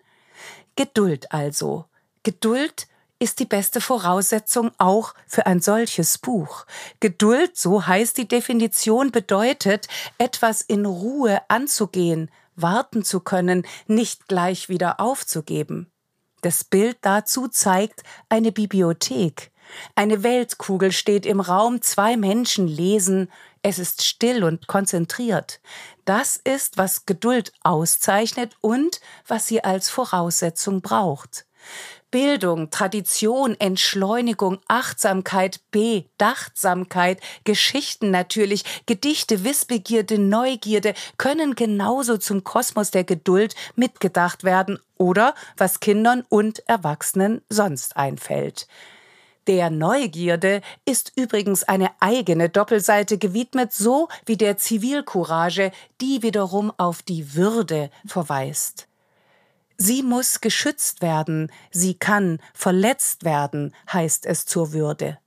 Geduld 0.75 1.32
also. 1.32 1.86
Geduld 2.23 2.88
ist 3.26 3.40
die 3.40 3.46
beste 3.46 3.82
Voraussetzung 3.82 4.70
auch 4.78 5.16
für 5.26 5.48
ein 5.48 5.60
solches 5.60 6.20
Buch. 6.20 6.68
Geduld, 7.00 7.58
so 7.58 7.88
heißt 7.88 8.20
die 8.20 8.28
Definition, 8.28 9.10
bedeutet, 9.10 9.88
etwas 10.20 10.62
in 10.62 10.86
Ruhe 10.86 11.42
anzugehen, 11.48 12.30
warten 12.56 13.04
zu 13.04 13.22
können, 13.22 13.66
nicht 13.88 14.28
gleich 14.28 14.70
wieder 14.70 15.00
aufzugeben. 15.00 15.92
Das 16.42 16.64
Bild 16.64 16.98
dazu 17.02 17.48
zeigt 17.48 18.04
eine 18.30 18.52
Bibliothek. 18.52 19.52
Eine 19.96 20.22
Weltkugel 20.22 20.92
steht 20.92 21.26
im 21.26 21.40
Raum, 21.40 21.82
zwei 21.82 22.18
Menschen 22.18 22.68
lesen, 22.68 23.32
es 23.64 23.80
ist 23.80 24.06
still 24.06 24.44
und 24.44 24.68
konzentriert. 24.68 25.62
Das 26.06 26.38
ist, 26.38 26.78
was 26.78 27.08
Geduld 27.08 27.54
auszeichnet 27.64 28.56
und 28.62 29.02
was 29.26 29.48
sie 29.48 29.64
als 29.64 29.90
Voraussetzung 29.90 30.82
braucht. 30.82 31.48
Bildung, 32.12 32.70
Tradition, 32.70 33.56
Entschleunigung, 33.60 34.60
Achtsamkeit, 34.68 35.60
Bedachtsamkeit, 35.72 37.20
Geschichten 37.44 38.12
natürlich, 38.12 38.63
Gedichte, 38.86 39.44
Wissbegierde, 39.44 40.18
Neugierde 40.20 40.94
können 41.18 41.56
genauso 41.56 42.18
zum 42.18 42.44
Kosmos 42.44 42.91
der 42.91 43.04
Geduld 43.04 43.56
mitgedacht 43.76 44.44
werden 44.44 44.80
oder 44.98 45.36
was 45.58 45.80
Kindern 45.80 46.24
und 46.30 46.68
Erwachsenen 46.70 47.41
sonst 47.50 47.98
einfällt. 47.98 48.68
Der 49.48 49.70
Neugierde 49.70 50.62
ist 50.86 51.12
übrigens 51.15 51.63
eine 51.63 51.91
eigene 52.00 52.50
Doppelseite 52.50 53.20
gewidmet, 53.20 53.74
so 53.74 54.08
wie 54.26 54.38
der 54.38 54.58
Zivilcourage, 54.58 55.72
die 56.02 56.24
wiederum 56.24 56.72
auf 56.78 57.04
die 57.04 57.36
Würde 57.36 57.91
verweist. 58.08 58.88
Sie 59.78 60.04
muss 60.04 60.42
geschützt 60.42 61.02
werden, 61.02 61.52
sie 61.72 61.96
kann 61.96 62.40
verletzt 62.54 63.26
werden, 63.26 63.76
heißt 63.92 64.26
es 64.26 64.46
zur 64.46 64.74
Würde. 64.74 65.18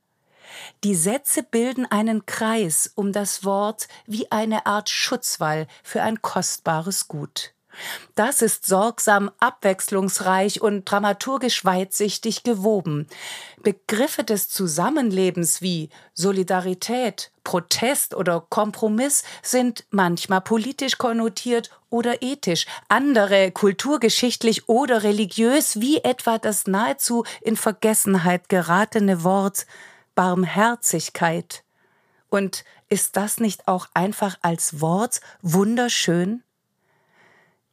Die 0.83 0.95
Sätze 0.95 1.43
bilden 1.43 1.85
einen 1.85 2.25
Kreis 2.25 2.91
um 2.95 3.11
das 3.13 3.43
Wort 3.43 3.87
wie 4.05 4.31
eine 4.31 4.65
Art 4.65 4.89
Schutzwall 4.89 5.67
für 5.83 6.01
ein 6.01 6.21
kostbares 6.21 7.07
Gut. 7.07 7.53
Das 8.15 8.41
ist 8.41 8.65
sorgsam, 8.65 9.31
abwechslungsreich 9.39 10.61
und 10.61 10.89
dramaturgisch 10.89 11.63
weitsichtig 11.63 12.43
gewoben. 12.43 13.07
Begriffe 13.61 14.23
des 14.23 14.49
Zusammenlebens 14.49 15.61
wie 15.61 15.89
Solidarität, 16.13 17.31
Protest 17.43 18.15
oder 18.15 18.45
Kompromiss 18.49 19.23
sind 19.43 19.85
manchmal 19.91 20.41
politisch 20.41 20.97
konnotiert 20.97 21.69
oder 21.89 22.21
ethisch, 22.21 22.65
andere 22.87 23.51
kulturgeschichtlich 23.51 24.69
oder 24.69 25.03
religiös, 25.03 25.79
wie 25.81 25.97
etwa 25.99 26.37
das 26.37 26.67
nahezu 26.67 27.23
in 27.41 27.55
Vergessenheit 27.55 28.49
geratene 28.49 29.23
Wort 29.23 29.65
Barmherzigkeit. 30.15 31.63
Und 32.29 32.63
ist 32.89 33.15
das 33.17 33.39
nicht 33.39 33.67
auch 33.67 33.87
einfach 33.93 34.37
als 34.41 34.81
Wort 34.81 35.21
wunderschön? 35.41 36.43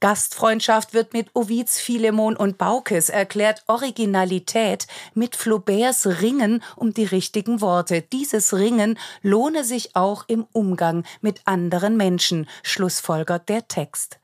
Gastfreundschaft 0.01 0.93
wird 0.93 1.15
mit 1.15 1.31
Ovids, 1.35 1.81
Philemon 1.81 2.37
und 2.37 2.59
Baukes 2.59 3.09
erklärt 3.09 3.63
Originalität 3.67 4.87
mit 5.15 5.37
Flauberts 5.37 6.07
Ringen 6.21 6.63
um 6.77 6.93
die 6.93 7.05
richtigen 7.05 7.61
Worte. 7.63 8.03
Dieses 8.03 8.53
Ringen 8.53 8.99
lohne 9.23 9.65
sich 9.65 9.97
auch 9.97 10.25
im 10.29 10.47
Umgang 10.53 11.05
mit 11.23 11.41
anderen 11.47 11.97
Menschen, 11.97 12.47
schlussfolgert 12.63 13.49
der 13.49 13.69
Text. 13.69 14.19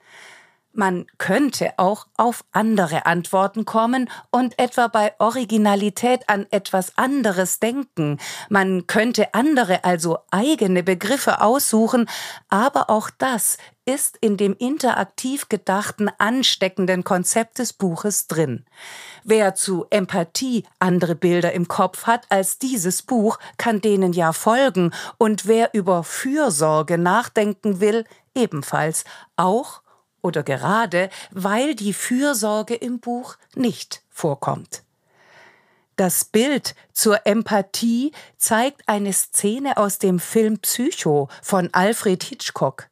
Man 0.74 1.06
könnte 1.18 1.74
auch 1.76 2.06
auf 2.16 2.44
andere 2.52 3.04
Antworten 3.04 3.66
kommen 3.66 4.08
und 4.30 4.58
etwa 4.58 4.88
bei 4.88 5.12
Originalität 5.18 6.28
an 6.28 6.46
etwas 6.50 6.96
anderes 6.96 7.60
denken. 7.60 8.18
Man 8.48 8.86
könnte 8.86 9.34
andere, 9.34 9.84
also 9.84 10.18
eigene 10.30 10.82
Begriffe 10.82 11.42
aussuchen, 11.42 12.08
aber 12.48 12.88
auch 12.88 13.10
das 13.18 13.58
ist 13.84 14.16
in 14.20 14.36
dem 14.36 14.54
interaktiv 14.58 15.48
gedachten, 15.48 16.08
ansteckenden 16.18 17.04
Konzept 17.04 17.58
des 17.58 17.72
Buches 17.72 18.26
drin. 18.26 18.64
Wer 19.24 19.54
zu 19.54 19.86
Empathie 19.90 20.64
andere 20.78 21.16
Bilder 21.16 21.52
im 21.52 21.68
Kopf 21.68 22.06
hat 22.06 22.24
als 22.30 22.58
dieses 22.58 23.02
Buch, 23.02 23.38
kann 23.58 23.80
denen 23.80 24.12
ja 24.12 24.32
folgen, 24.32 24.92
und 25.18 25.46
wer 25.46 25.74
über 25.74 26.04
Fürsorge 26.04 26.96
nachdenken 26.96 27.80
will, 27.80 28.04
ebenfalls, 28.34 29.04
auch 29.36 29.81
oder 30.22 30.42
gerade 30.42 31.10
weil 31.30 31.74
die 31.74 31.92
Fürsorge 31.92 32.74
im 32.74 33.00
Buch 33.00 33.36
nicht 33.54 34.02
vorkommt. 34.08 34.82
Das 35.96 36.24
Bild 36.24 36.74
zur 36.92 37.26
Empathie 37.26 38.12
zeigt 38.38 38.88
eine 38.88 39.12
Szene 39.12 39.76
aus 39.76 39.98
dem 39.98 40.20
Film 40.20 40.58
Psycho 40.58 41.28
von 41.42 41.68
Alfred 41.72 42.22
Hitchcock. 42.24 42.88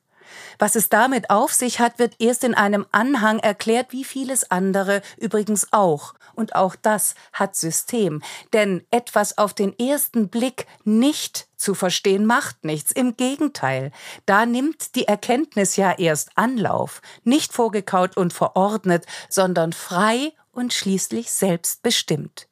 Was 0.58 0.76
es 0.76 0.88
damit 0.88 1.30
auf 1.30 1.52
sich 1.52 1.80
hat, 1.80 1.98
wird 1.98 2.14
erst 2.18 2.44
in 2.44 2.54
einem 2.54 2.86
Anhang 2.92 3.38
erklärt, 3.38 3.92
wie 3.92 4.04
vieles 4.04 4.50
andere 4.50 5.02
übrigens 5.16 5.68
auch. 5.72 6.14
Und 6.34 6.54
auch 6.54 6.76
das 6.76 7.14
hat 7.32 7.56
System. 7.56 8.22
Denn 8.52 8.84
etwas 8.90 9.38
auf 9.38 9.54
den 9.54 9.78
ersten 9.78 10.28
Blick 10.28 10.66
nicht 10.84 11.48
zu 11.56 11.74
verstehen 11.74 12.24
macht 12.24 12.64
nichts. 12.64 12.92
Im 12.92 13.16
Gegenteil. 13.16 13.92
Da 14.26 14.46
nimmt 14.46 14.94
die 14.94 15.06
Erkenntnis 15.06 15.76
ja 15.76 15.92
erst 15.92 16.30
Anlauf. 16.36 17.02
Nicht 17.24 17.52
vorgekaut 17.52 18.16
und 18.16 18.32
verordnet, 18.32 19.06
sondern 19.28 19.72
frei 19.72 20.32
und 20.52 20.72
schließlich 20.72 21.30
selbstbestimmt. 21.30 22.48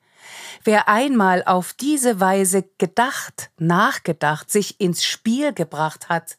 Wer 0.64 0.88
einmal 0.88 1.42
auf 1.44 1.72
diese 1.72 2.20
Weise 2.20 2.64
gedacht, 2.78 3.50
nachgedacht, 3.58 4.50
sich 4.50 4.80
ins 4.80 5.04
Spiel 5.04 5.52
gebracht 5.52 6.08
hat, 6.08 6.36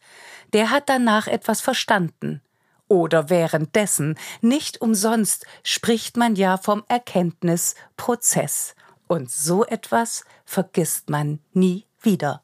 der 0.53 0.69
hat 0.69 0.89
danach 0.89 1.27
etwas 1.27 1.61
verstanden. 1.61 2.41
Oder 2.87 3.29
währenddessen, 3.29 4.17
nicht 4.41 4.81
umsonst 4.81 5.45
spricht 5.63 6.17
man 6.17 6.35
ja 6.35 6.57
vom 6.57 6.83
Erkenntnisprozess. 6.87 8.75
Und 9.07 9.31
so 9.31 9.65
etwas 9.65 10.23
vergisst 10.45 11.09
man 11.09 11.39
nie 11.53 11.85
wieder. 12.01 12.43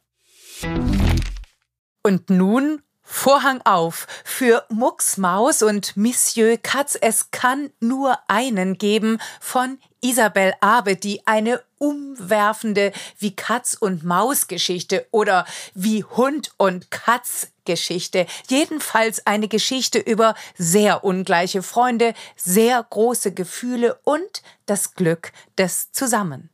Und 2.03 2.29
nun 2.29 2.81
Vorhang 3.07 3.61
auf 3.65 4.07
für 4.23 4.65
Mucksmaus 4.69 5.61
und 5.61 5.95
Monsieur 5.95 6.57
Katz. 6.57 6.97
Es 6.99 7.29
kann 7.29 7.69
nur 7.79 8.17
einen 8.27 8.79
geben 8.79 9.19
von 9.39 9.77
Isabel 10.05 10.53
Abe, 10.61 10.95
die 10.97 11.25
eine 11.25 11.63
umwerfende 11.79 12.91
wie 13.17 13.35
Katz 13.35 13.73
und 13.73 14.03
Maus 14.03 14.47
Geschichte 14.47 15.07
oder 15.09 15.47
wie 15.73 16.03
Hund 16.03 16.51
und 16.57 16.91
Katz 16.91 17.47
Geschichte. 17.65 18.27
Jedenfalls 18.47 19.25
eine 19.25 19.47
Geschichte 19.47 19.97
über 19.97 20.35
sehr 20.55 21.03
ungleiche 21.03 21.63
Freunde, 21.63 22.13
sehr 22.35 22.85
große 22.87 23.33
Gefühle 23.33 23.99
und 24.03 24.43
das 24.67 24.93
Glück 24.93 25.31
des 25.57 25.91
Zusammen. 25.91 26.51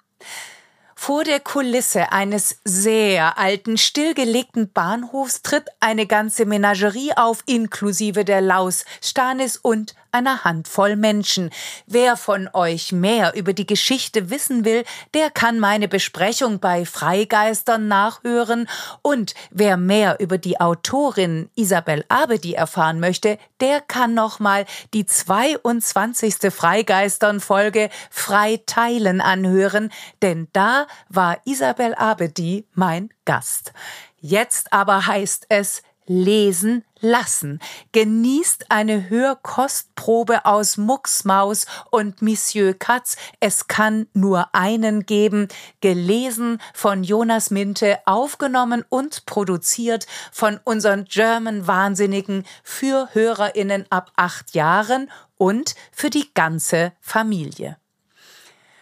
Vor 0.95 1.25
der 1.25 1.41
Kulisse 1.41 2.13
eines 2.13 2.59
sehr 2.63 3.37
alten, 3.37 3.77
stillgelegten 3.77 4.71
Bahnhofs 4.71 5.41
tritt 5.41 5.67
eine 5.81 6.05
ganze 6.05 6.45
Menagerie 6.45 7.11
auf, 7.17 7.43
inklusive 7.47 8.23
der 8.23 8.39
Laus, 8.39 8.85
Stanis 9.01 9.57
und 9.57 9.95
einer 10.11 10.43
Handvoll 10.43 10.95
Menschen. 10.95 11.49
Wer 11.85 12.17
von 12.17 12.49
euch 12.53 12.91
mehr 12.91 13.33
über 13.35 13.53
die 13.53 13.65
Geschichte 13.65 14.29
wissen 14.29 14.65
will, 14.65 14.83
der 15.13 15.29
kann 15.29 15.59
meine 15.59 15.87
Besprechung 15.87 16.59
bei 16.59 16.85
Freigeistern 16.85 17.87
nachhören 17.87 18.67
und 19.01 19.33
wer 19.49 19.77
mehr 19.77 20.19
über 20.19 20.37
die 20.37 20.59
Autorin 20.59 21.49
Isabel 21.55 22.05
Abedi 22.09 22.53
erfahren 22.53 22.99
möchte, 22.99 23.37
der 23.59 23.81
kann 23.81 24.13
nochmal 24.13 24.65
die 24.93 25.05
22. 25.05 26.51
Freigeistern 26.53 27.39
Folge 27.39 27.89
Frei 28.09 28.61
teilen 28.65 29.21
anhören, 29.21 29.91
denn 30.21 30.47
da 30.53 30.87
war 31.09 31.39
Isabel 31.45 31.95
Abedi 31.95 32.65
mein 32.73 33.09
Gast. 33.25 33.73
Jetzt 34.19 34.71
aber 34.71 35.07
heißt 35.07 35.47
es 35.49 35.81
lesen 36.05 36.83
lassen. 36.99 37.59
Genießt 37.91 38.65
eine 38.69 39.09
Hörkostprobe 39.09 40.45
aus 40.45 40.77
Mucksmaus 40.77 41.65
und 41.89 42.21
Monsieur 42.21 42.73
Katz. 42.73 43.17
Es 43.39 43.67
kann 43.67 44.07
nur 44.13 44.53
einen 44.53 45.05
geben. 45.05 45.47
Gelesen 45.81 46.61
von 46.73 47.03
Jonas 47.03 47.51
Minte, 47.51 47.99
aufgenommen 48.05 48.85
und 48.89 49.25
produziert 49.25 50.05
von 50.31 50.59
unseren 50.63 51.05
German 51.05 51.67
Wahnsinnigen 51.67 52.45
für 52.63 53.09
HörerInnen 53.13 53.85
ab 53.89 54.11
acht 54.15 54.53
Jahren 54.53 55.09
und 55.37 55.75
für 55.91 56.09
die 56.09 56.31
ganze 56.33 56.93
Familie. 57.01 57.77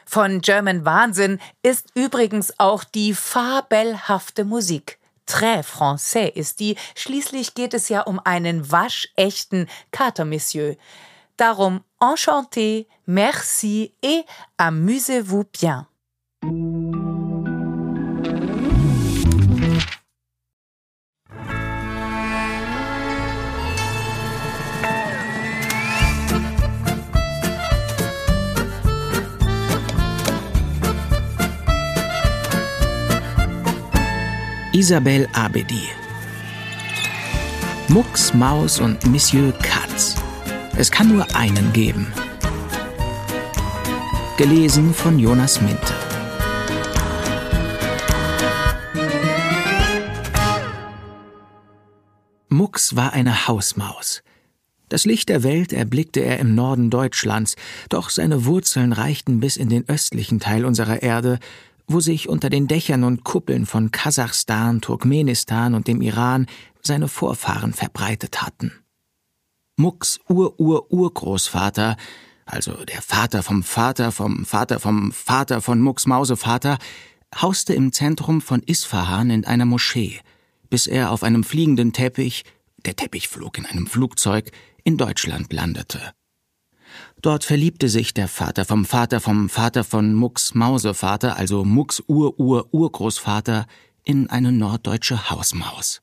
Von 0.06 0.42
German 0.42 0.86
Wahnsinn 0.86 1.40
ist 1.62 1.88
übrigens 1.94 2.60
auch 2.60 2.84
die 2.84 3.14
fabelhafte 3.14 4.44
Musik 4.44 4.99
très 5.30 5.64
français 5.64 6.28
ist 6.34 6.60
die. 6.60 6.76
Schließlich 6.96 7.54
geht 7.54 7.74
es 7.74 7.88
ja 7.90 8.02
um 8.02 8.20
einen 8.24 8.72
waschechten 8.72 9.68
Kater, 9.92 10.26
Monsieur. 10.26 10.76
Darum 11.38 11.82
enchanté, 12.00 12.88
merci 13.06 13.94
et 14.02 14.26
amusez-vous 14.58 15.46
bien. 15.46 15.89
Isabelle 34.80 35.28
Abedi. 35.34 35.90
Mucks, 37.90 38.34
Maus 38.34 38.80
und 38.80 39.06
Monsieur 39.08 39.52
Katz. 39.62 40.16
Es 40.78 40.90
kann 40.90 41.10
nur 41.10 41.36
einen 41.36 41.74
geben. 41.74 42.08
Gelesen 44.38 44.94
von 44.94 45.20
Jonas 45.20 45.60
Minte. 45.60 45.94
Mucks 52.48 52.96
war 52.96 53.12
eine 53.12 53.50
Hausmaus. 53.50 54.24
Das 54.88 55.04
Licht 55.04 55.28
der 55.28 55.44
Welt 55.44 55.74
erblickte 55.74 56.22
er 56.22 56.40
im 56.40 56.56
Norden 56.56 56.90
Deutschlands, 56.90 57.58
doch 57.90 58.10
seine 58.10 58.46
Wurzeln 58.46 58.94
reichten 58.94 59.42
bis 59.42 59.58
in 59.58 59.68
den 59.68 59.90
östlichen 59.90 60.40
Teil 60.40 60.64
unserer 60.64 61.04
Erde, 61.04 61.40
wo 61.90 62.00
sich 62.00 62.30
unter 62.30 62.50
den 62.50 62.68
Dächern 62.68 63.04
und 63.04 63.24
Kuppeln 63.24 63.66
von 63.66 63.92
Kasachstan, 63.92 64.80
Turkmenistan 64.80 65.74
und 65.74 65.88
dem 65.88 66.02
Iran 66.02 66.46
seine 66.82 67.08
Vorfahren 67.08 67.74
verbreitet 67.74 68.42
hatten. 68.44 68.72
Mucks 69.76 70.20
Ur-Ur-Urgroßvater, 70.30 71.98
also 72.46 72.74
der 72.86 73.02
Vater 73.02 73.44
vom 73.44 73.64
Vater 73.64 74.12
vom 74.12 74.46
Vater 74.46 74.80
vom 74.80 75.12
Vater 75.12 75.62
von 75.62 75.82
Mucks 75.82 76.06
Mausevater, 76.06 76.78
hauste 77.36 77.74
im 77.74 77.92
Zentrum 77.92 78.42
von 78.42 78.62
Isfahan 78.62 79.32
in 79.32 79.46
einer 79.46 79.66
Moschee, 79.66 80.20
bis 80.70 80.86
er 80.86 81.12
auf 81.12 81.24
einem 81.24 81.44
fliegenden 81.44 81.92
Teppich, 81.92 82.44
der 82.86 82.96
Teppich 82.96 83.28
flog 83.28 83.58
in 83.58 83.66
einem 83.66 83.88
Flugzeug, 83.88 84.52
in 84.84 84.98
Deutschland 84.98 85.52
landete. 85.52 86.14
Dort 87.22 87.44
verliebte 87.44 87.90
sich 87.90 88.14
der 88.14 88.28
Vater 88.28 88.64
vom 88.64 88.86
Vater 88.86 89.20
vom 89.20 89.50
Vater 89.50 89.84
von 89.84 90.14
Mucks 90.14 90.56
Mausevater, 90.56 91.36
also 91.36 91.66
Mucks 91.66 92.02
Ur-Ur-Urgroßvater, 92.08 93.66
in 94.06 94.30
eine 94.30 94.52
norddeutsche 94.52 95.30
Hausmaus. 95.30 96.02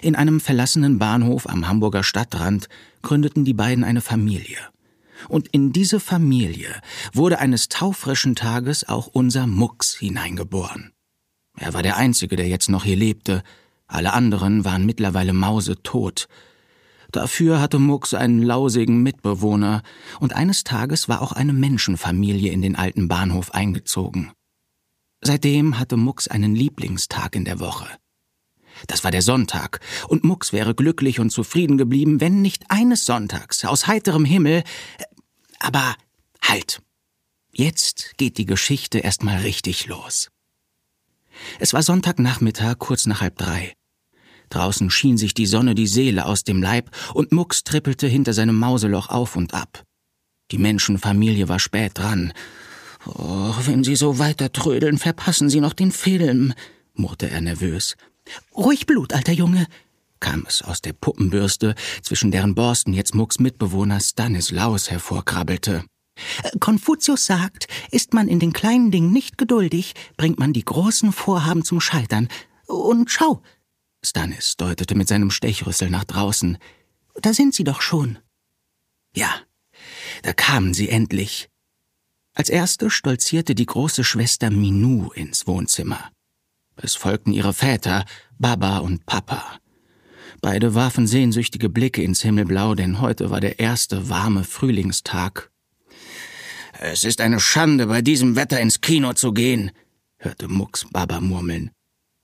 In 0.00 0.14
einem 0.14 0.38
verlassenen 0.38 0.98
Bahnhof 0.98 1.48
am 1.48 1.66
Hamburger 1.66 2.04
Stadtrand 2.04 2.68
gründeten 3.02 3.44
die 3.44 3.54
beiden 3.54 3.82
eine 3.82 4.00
Familie. 4.00 4.58
Und 5.28 5.48
in 5.48 5.72
diese 5.72 5.98
Familie 5.98 6.80
wurde 7.12 7.40
eines 7.40 7.68
taufrischen 7.68 8.36
Tages 8.36 8.88
auch 8.88 9.08
unser 9.08 9.46
Mucks 9.48 9.94
hineingeboren. 9.94 10.92
Er 11.56 11.74
war 11.74 11.82
der 11.82 11.96
Einzige, 11.96 12.36
der 12.36 12.48
jetzt 12.48 12.68
noch 12.70 12.84
hier 12.84 12.96
lebte, 12.96 13.42
alle 13.86 14.12
anderen 14.12 14.64
waren 14.64 14.86
mittlerweile 14.86 15.32
mausetot, 15.32 16.28
Dafür 17.12 17.60
hatte 17.60 17.78
Mucks 17.78 18.14
einen 18.14 18.42
lausigen 18.42 19.02
Mitbewohner, 19.02 19.82
und 20.18 20.34
eines 20.34 20.64
Tages 20.64 21.08
war 21.08 21.20
auch 21.20 21.32
eine 21.32 21.52
Menschenfamilie 21.52 22.50
in 22.50 22.62
den 22.62 22.74
alten 22.74 23.06
Bahnhof 23.06 23.52
eingezogen. 23.52 24.32
Seitdem 25.20 25.78
hatte 25.78 25.98
Mucks 25.98 26.26
einen 26.26 26.54
Lieblingstag 26.54 27.36
in 27.36 27.44
der 27.44 27.60
Woche. 27.60 27.86
Das 28.86 29.04
war 29.04 29.10
der 29.10 29.20
Sonntag, 29.20 29.80
und 30.08 30.24
Mucks 30.24 30.54
wäre 30.54 30.74
glücklich 30.74 31.20
und 31.20 31.28
zufrieden 31.30 31.76
geblieben, 31.76 32.20
wenn 32.20 32.40
nicht 32.40 32.64
eines 32.70 33.04
Sonntags 33.04 33.64
aus 33.66 33.86
heiterem 33.86 34.24
Himmel. 34.24 34.64
Aber 35.60 35.94
halt! 36.40 36.82
Jetzt 37.54 38.14
geht 38.16 38.38
die 38.38 38.46
Geschichte 38.46 39.00
erstmal 39.00 39.42
richtig 39.42 39.86
los. 39.86 40.30
Es 41.58 41.74
war 41.74 41.82
Sonntagnachmittag, 41.82 42.78
kurz 42.78 43.04
nach 43.04 43.20
halb 43.20 43.36
drei. 43.36 43.74
Draußen 44.52 44.90
schien 44.90 45.16
sich 45.16 45.34
die 45.34 45.46
Sonne 45.46 45.74
die 45.74 45.86
Seele 45.86 46.26
aus 46.26 46.44
dem 46.44 46.62
Leib, 46.62 46.90
und 47.14 47.32
Mucks 47.32 47.64
trippelte 47.64 48.06
hinter 48.06 48.32
seinem 48.34 48.58
Mauseloch 48.58 49.08
auf 49.08 49.36
und 49.36 49.54
ab. 49.54 49.82
Die 50.50 50.58
Menschenfamilie 50.58 51.48
war 51.48 51.58
spät 51.58 51.92
dran. 51.94 52.32
Oh, 53.06 53.54
wenn 53.64 53.82
Sie 53.82 53.96
so 53.96 54.18
weiter 54.18 54.52
trödeln, 54.52 54.98
verpassen 54.98 55.48
Sie 55.48 55.60
noch 55.60 55.72
den 55.72 55.90
Film, 55.90 56.52
murrte 56.94 57.30
er 57.30 57.40
nervös. 57.40 57.96
Ruhig 58.54 58.86
Blut, 58.86 59.14
alter 59.14 59.32
Junge, 59.32 59.66
kam 60.20 60.44
es 60.46 60.62
aus 60.62 60.82
der 60.82 60.92
Puppenbürste, 60.92 61.74
zwischen 62.02 62.30
deren 62.30 62.54
Borsten 62.54 62.92
jetzt 62.92 63.14
Mucks 63.14 63.40
Mitbewohner 63.40 64.00
Stanislaus 64.00 64.90
hervorkrabbelte. 64.90 65.84
Konfuzius 66.60 67.24
sagt, 67.26 67.66
ist 67.90 68.12
man 68.12 68.28
in 68.28 68.38
den 68.38 68.52
kleinen 68.52 68.90
Dingen 68.90 69.12
nicht 69.12 69.38
geduldig, 69.38 69.94
bringt 70.16 70.38
man 70.38 70.52
die 70.52 70.64
großen 70.64 71.10
Vorhaben 71.10 71.64
zum 71.64 71.80
Scheitern. 71.80 72.28
Und 72.66 73.10
schau, 73.10 73.42
Stannis 74.04 74.56
deutete 74.56 74.94
mit 74.94 75.08
seinem 75.08 75.30
Stechrüssel 75.30 75.90
nach 75.90 76.04
draußen. 76.04 76.58
Da 77.20 77.32
sind 77.32 77.54
sie 77.54 77.64
doch 77.64 77.80
schon. 77.80 78.18
Ja, 79.14 79.30
da 80.22 80.32
kamen 80.32 80.74
sie 80.74 80.88
endlich. 80.88 81.48
Als 82.34 82.48
erste 82.48 82.90
stolzierte 82.90 83.54
die 83.54 83.66
große 83.66 84.04
Schwester 84.04 84.50
Minou 84.50 85.12
ins 85.12 85.46
Wohnzimmer. 85.46 86.10
Es 86.76 86.94
folgten 86.94 87.32
ihre 87.32 87.52
Väter, 87.52 88.06
Baba 88.38 88.78
und 88.78 89.04
Papa. 89.06 89.58
Beide 90.40 90.74
warfen 90.74 91.06
sehnsüchtige 91.06 91.68
Blicke 91.68 92.02
ins 92.02 92.22
Himmelblau, 92.22 92.74
denn 92.74 93.00
heute 93.00 93.30
war 93.30 93.40
der 93.40 93.60
erste 93.60 94.08
warme 94.08 94.44
Frühlingstag. 94.44 95.50
Es 96.80 97.04
ist 97.04 97.20
eine 97.20 97.38
Schande, 97.38 97.86
bei 97.86 98.02
diesem 98.02 98.34
Wetter 98.34 98.58
ins 98.58 98.80
Kino 98.80 99.12
zu 99.12 99.32
gehen, 99.32 99.70
hörte 100.16 100.48
Mucks 100.48 100.86
Baba 100.90 101.20
murmeln. 101.20 101.70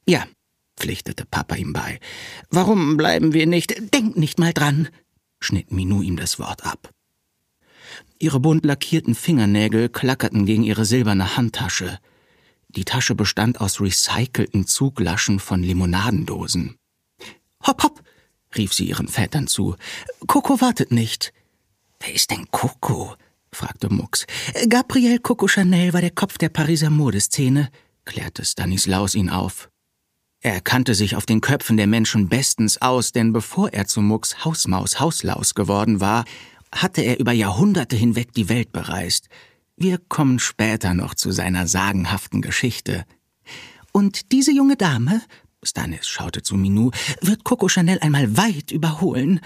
Ja, 0.07 0.27
pflichtete 0.79 1.25
Papa 1.25 1.57
ihm 1.57 1.73
bei. 1.73 2.01
Warum 2.51 2.97
bleiben 2.97 3.33
wir 3.33 3.47
nicht? 3.47 3.75
Denk 3.93 4.17
nicht 4.17 4.39
mal 4.39 4.53
dran, 4.53 4.89
schnitt 5.41 5.73
Minou 5.73 6.03
ihm 6.03 6.17
das 6.17 6.39
Wort 6.39 6.65
ab. 6.65 6.91
Ihre 8.19 8.41
bunt 8.41 8.65
lackierten 8.65 9.15
Fingernägel 9.15 9.89
klackerten 9.89 10.47
gegen 10.47 10.65
ihre 10.65 10.85
silberne 10.85 11.37
Handtasche. 11.37 11.99
Die 12.69 12.85
Tasche 12.85 13.15
bestand 13.15 13.61
aus 13.61 13.81
recycelten 13.81 14.67
Zuglaschen 14.67 15.39
von 15.39 15.63
Limonadendosen. 15.63 16.77
Hopp, 17.67 17.83
hopp, 17.83 18.03
rief 18.57 18.73
sie 18.73 18.89
ihren 18.89 19.09
Vätern 19.09 19.47
zu. 19.47 19.77
Coco 20.27 20.61
wartet 20.61 20.93
nicht. 20.93 21.33
Wer 22.01 22.15
ist 22.15 22.31
denn 22.31 22.47
Coco? 22.51 23.15
fragte 23.53 23.93
Mux. 23.93 24.27
Gabriel 24.69 25.19
Coco 25.21 25.49
Chanel 25.49 25.93
war 25.93 26.01
der 26.01 26.11
Kopf 26.11 26.39
der 26.39 26.51
Pariser 26.51 26.91
Modeszene, 26.91 27.71
klärte 28.05 28.45
Stanislaus 28.45 29.15
ihn 29.15 29.31
auf. 29.31 29.71
Er 30.41 30.61
kannte 30.61 30.95
sich 30.95 31.17
auf 31.17 31.27
den 31.27 31.41
Köpfen 31.41 31.77
der 31.77 31.89
Menschen 31.89 32.29
bestens 32.29 32.81
aus, 32.81 33.11
denn 33.11 33.33
bevor 33.33 33.73
er 33.73 33.87
zu 33.87 34.01
Mux 34.01 34.45
Hausmaus 34.45 35.01
Hauslaus 35.01 35.55
geworden 35.55 36.01
war, 36.01 36.25
hatte 36.73 37.03
er 37.03 37.19
über 37.19 37.33
Jahrhunderte 37.33 37.97
hinweg 37.97 38.33
die 38.35 38.49
Welt 38.49 38.73
bereist. 38.73 39.29
Wir 39.77 39.99
kommen 39.99 40.39
später 40.39 40.95
noch 40.95 41.15
zu 41.15 41.33
seiner 41.33 41.67
sagenhaften 41.67 42.41
Geschichte. 42.41 43.05
Und 43.93 44.31
diese 44.33 44.53
junge 44.53 44.77
Dame, 44.77 45.23
Stanis 45.63 46.07
schaute 46.07 46.43
zu 46.43 46.57
Minou, 46.57 46.93
wird 47.21 47.43
Coco 47.43 47.69
Chanel 47.69 47.99
einmal 47.99 48.37
weit 48.37 48.71
überholen. 48.71 49.41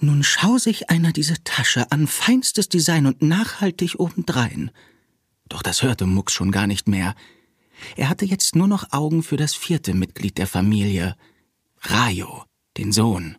Nun 0.00 0.24
schau 0.24 0.58
sich 0.58 0.90
einer 0.90 1.12
diese 1.12 1.44
Tasche 1.44 1.92
an, 1.92 2.08
feinstes 2.08 2.68
Design 2.68 3.06
und 3.06 3.22
nachhaltig 3.22 4.00
obendrein. 4.00 4.72
Doch 5.48 5.62
das 5.62 5.82
hörte 5.82 6.06
Mux 6.06 6.32
schon 6.32 6.50
gar 6.50 6.66
nicht 6.66 6.88
mehr. 6.88 7.14
Er 7.96 8.08
hatte 8.08 8.24
jetzt 8.24 8.56
nur 8.56 8.68
noch 8.68 8.92
Augen 8.92 9.22
für 9.22 9.36
das 9.36 9.54
vierte 9.54 9.94
Mitglied 9.94 10.38
der 10.38 10.46
Familie, 10.46 11.16
Rayo, 11.80 12.44
den 12.76 12.92
Sohn. 12.92 13.36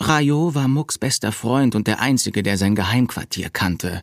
Rayo 0.00 0.54
war 0.54 0.68
Mucks 0.68 0.98
bester 0.98 1.32
Freund 1.32 1.74
und 1.74 1.86
der 1.86 2.00
einzige, 2.00 2.42
der 2.42 2.58
sein 2.58 2.74
Geheimquartier 2.74 3.50
kannte. 3.50 4.02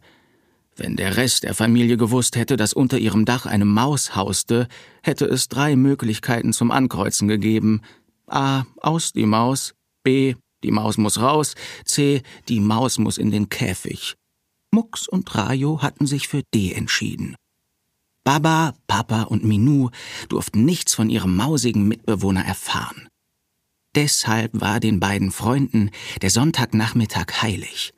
Wenn 0.76 0.96
der 0.96 1.18
Rest 1.18 1.44
der 1.44 1.54
Familie 1.54 1.98
gewusst 1.98 2.36
hätte, 2.36 2.56
dass 2.56 2.74
unter 2.74 2.98
ihrem 2.98 3.26
Dach 3.26 3.46
eine 3.46 3.66
Maus 3.66 4.16
hauste, 4.16 4.68
hätte 5.04 5.26
es 5.26 5.50
drei 5.50 5.76
Möglichkeiten 5.76 6.54
zum 6.54 6.72
Ankreuzen 6.72 7.28
gegeben. 7.28 7.82
A. 8.28 8.64
Aus 8.78 9.12
die 9.12 9.26
Maus. 9.26 9.74
B. 10.04 10.36
Die 10.64 10.72
Maus 10.72 10.98
muss 10.98 11.20
raus. 11.20 11.56
C. 11.86 12.22
Die 12.48 12.62
Maus 12.62 12.98
muss 12.98 13.18
in 13.18 13.32
den 13.32 13.50
Käfig. 13.50 14.16
Mux 14.72 15.08
und 15.08 15.36
Rayo 15.36 15.82
hatten 15.82 16.08
sich 16.08 16.30
für 16.30 16.44
D 16.54 16.72
entschieden. 16.72 17.36
Baba, 18.24 18.76
Papa 18.88 19.24
und 19.24 19.44
Minou 19.44 19.90
durften 20.30 20.64
nichts 20.64 20.94
von 20.94 21.10
ihrem 21.10 21.36
mausigen 21.36 21.88
Mitbewohner 21.88 22.46
erfahren. 22.46 23.08
Deshalb 23.96 24.52
war 24.54 24.80
den 24.80 25.00
beiden 25.00 25.32
Freunden 25.32 25.90
der 26.22 26.30
Sonntagnachmittag 26.30 27.42
heilig. 27.42 27.94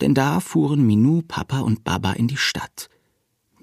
Denn 0.00 0.14
da 0.14 0.40
fuhren 0.40 0.86
Minou, 0.86 1.22
Papa 1.22 1.60
und 1.60 1.84
Baba 1.84 2.12
in 2.12 2.28
die 2.28 2.36
Stadt. 2.36 2.88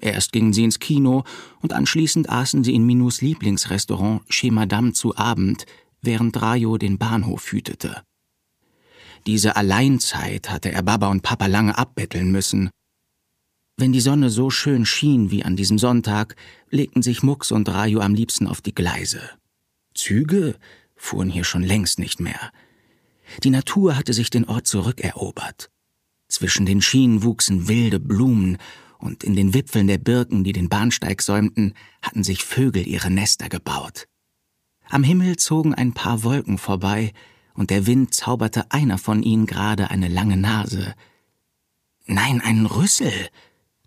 Erst 0.00 0.32
gingen 0.32 0.52
sie 0.52 0.64
ins 0.64 0.78
Kino 0.78 1.24
und 1.60 1.72
anschließend 1.72 2.28
aßen 2.28 2.64
sie 2.64 2.74
in 2.74 2.84
Minous 2.86 3.20
Lieblingsrestaurant 3.20 4.22
Chez 4.28 4.50
Madame 4.50 4.92
zu 4.92 5.16
Abend, 5.16 5.66
während 6.00 6.40
Rayo 6.40 6.78
den 6.78 6.98
Bahnhof 6.98 7.52
hütete. 7.52 8.02
Diese 9.26 9.56
Alleinzeit 9.56 10.50
hatte 10.50 10.72
er 10.72 10.82
Baba 10.82 11.08
und 11.08 11.22
Papa 11.22 11.46
lange 11.46 11.76
abbetteln 11.76 12.32
müssen. 12.32 12.70
Wenn 13.80 13.92
die 13.92 14.02
Sonne 14.02 14.28
so 14.28 14.50
schön 14.50 14.84
schien 14.84 15.30
wie 15.30 15.42
an 15.42 15.56
diesem 15.56 15.78
Sonntag, 15.78 16.36
legten 16.68 17.00
sich 17.00 17.22
Mux 17.22 17.50
und 17.50 17.66
Rayo 17.66 18.00
am 18.00 18.12
liebsten 18.12 18.46
auf 18.46 18.60
die 18.60 18.74
Gleise. 18.74 19.22
Züge 19.94 20.56
fuhren 20.96 21.30
hier 21.30 21.44
schon 21.44 21.62
längst 21.62 21.98
nicht 21.98 22.20
mehr. 22.20 22.52
Die 23.42 23.48
Natur 23.48 23.96
hatte 23.96 24.12
sich 24.12 24.28
den 24.28 24.44
Ort 24.44 24.66
zurückerobert. 24.66 25.70
Zwischen 26.28 26.66
den 26.66 26.82
Schienen 26.82 27.22
wuchsen 27.22 27.68
wilde 27.68 27.98
Blumen, 27.98 28.58
und 28.98 29.24
in 29.24 29.34
den 29.34 29.54
Wipfeln 29.54 29.86
der 29.86 29.96
Birken, 29.96 30.44
die 30.44 30.52
den 30.52 30.68
Bahnsteig 30.68 31.22
säumten, 31.22 31.72
hatten 32.02 32.22
sich 32.22 32.44
Vögel 32.44 32.86
ihre 32.86 33.10
Nester 33.10 33.48
gebaut. 33.48 34.08
Am 34.90 35.04
Himmel 35.04 35.36
zogen 35.36 35.74
ein 35.74 35.94
paar 35.94 36.22
Wolken 36.22 36.58
vorbei, 36.58 37.14
und 37.54 37.70
der 37.70 37.86
Wind 37.86 38.12
zauberte 38.12 38.70
einer 38.72 38.98
von 38.98 39.22
ihnen 39.22 39.46
gerade 39.46 39.88
eine 39.90 40.08
lange 40.08 40.36
Nase. 40.36 40.94
Nein, 42.04 42.42
einen 42.42 42.66
Rüssel, 42.66 43.30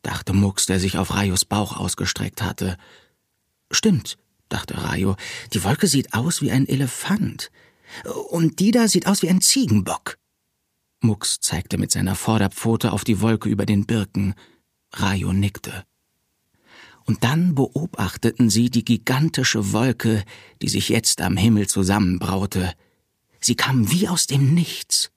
dachte 0.03 0.33
Mux, 0.33 0.67
der 0.67 0.79
sich 0.79 0.97
auf 0.97 1.15
Rayos 1.15 1.45
Bauch 1.45 1.75
ausgestreckt 1.75 2.43
hatte. 2.43 2.77
Stimmt, 3.71 4.17
dachte 4.49 4.83
Rayo, 4.83 5.15
die 5.53 5.63
Wolke 5.63 5.87
sieht 5.87 6.13
aus 6.13 6.41
wie 6.41 6.51
ein 6.51 6.67
Elefant. 6.67 7.49
Und 8.29 8.59
die 8.59 8.71
da 8.71 8.87
sieht 8.87 9.07
aus 9.07 9.21
wie 9.21 9.29
ein 9.29 9.41
Ziegenbock. 9.41 10.17
Mux 11.01 11.39
zeigte 11.39 11.77
mit 11.77 11.91
seiner 11.91 12.15
Vorderpfote 12.15 12.91
auf 12.91 13.03
die 13.03 13.21
Wolke 13.21 13.49
über 13.49 13.65
den 13.65 13.85
Birken. 13.85 14.35
Rayo 14.93 15.33
nickte. 15.33 15.83
Und 17.05 17.23
dann 17.23 17.55
beobachteten 17.55 18.49
sie 18.49 18.69
die 18.69 18.85
gigantische 18.85 19.73
Wolke, 19.73 20.23
die 20.61 20.69
sich 20.69 20.89
jetzt 20.89 21.21
am 21.21 21.35
Himmel 21.35 21.67
zusammenbraute. 21.67 22.73
Sie 23.41 23.55
kam 23.55 23.91
wie 23.91 24.07
aus 24.07 24.27
dem 24.27 24.53
Nichts. 24.53 25.11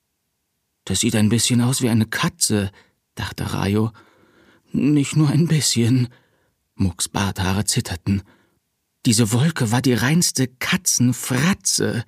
Das 0.85 1.01
sieht 1.01 1.15
ein 1.15 1.29
bisschen 1.29 1.61
aus 1.61 1.83
wie 1.83 1.89
eine 1.89 2.07
Katze, 2.07 2.73
dachte 3.15 3.53
Rayo. 3.53 3.93
Nicht 4.77 5.17
nur 5.17 5.31
ein 5.31 5.49
bisschen. 5.49 6.09
Mucks 6.75 7.09
Barthaare 7.09 7.65
zitterten. 7.65 8.23
Diese 9.07 9.33
Wolke 9.33 9.73
war 9.73 9.81
die 9.81 9.95
reinste 9.95 10.49
Katzenfratze. 10.49 12.05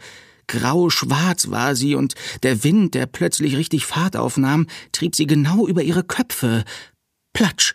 Grau-schwarz 0.48 1.50
war 1.50 1.74
sie, 1.74 1.94
und 1.94 2.14
der 2.42 2.64
Wind, 2.64 2.94
der 2.94 3.06
plötzlich 3.06 3.56
richtig 3.56 3.86
Fahrt 3.86 4.18
aufnahm, 4.18 4.66
trieb 4.92 5.16
sie 5.16 5.26
genau 5.26 5.66
über 5.66 5.82
ihre 5.82 6.04
Köpfe. 6.04 6.64
Platsch! 7.32 7.74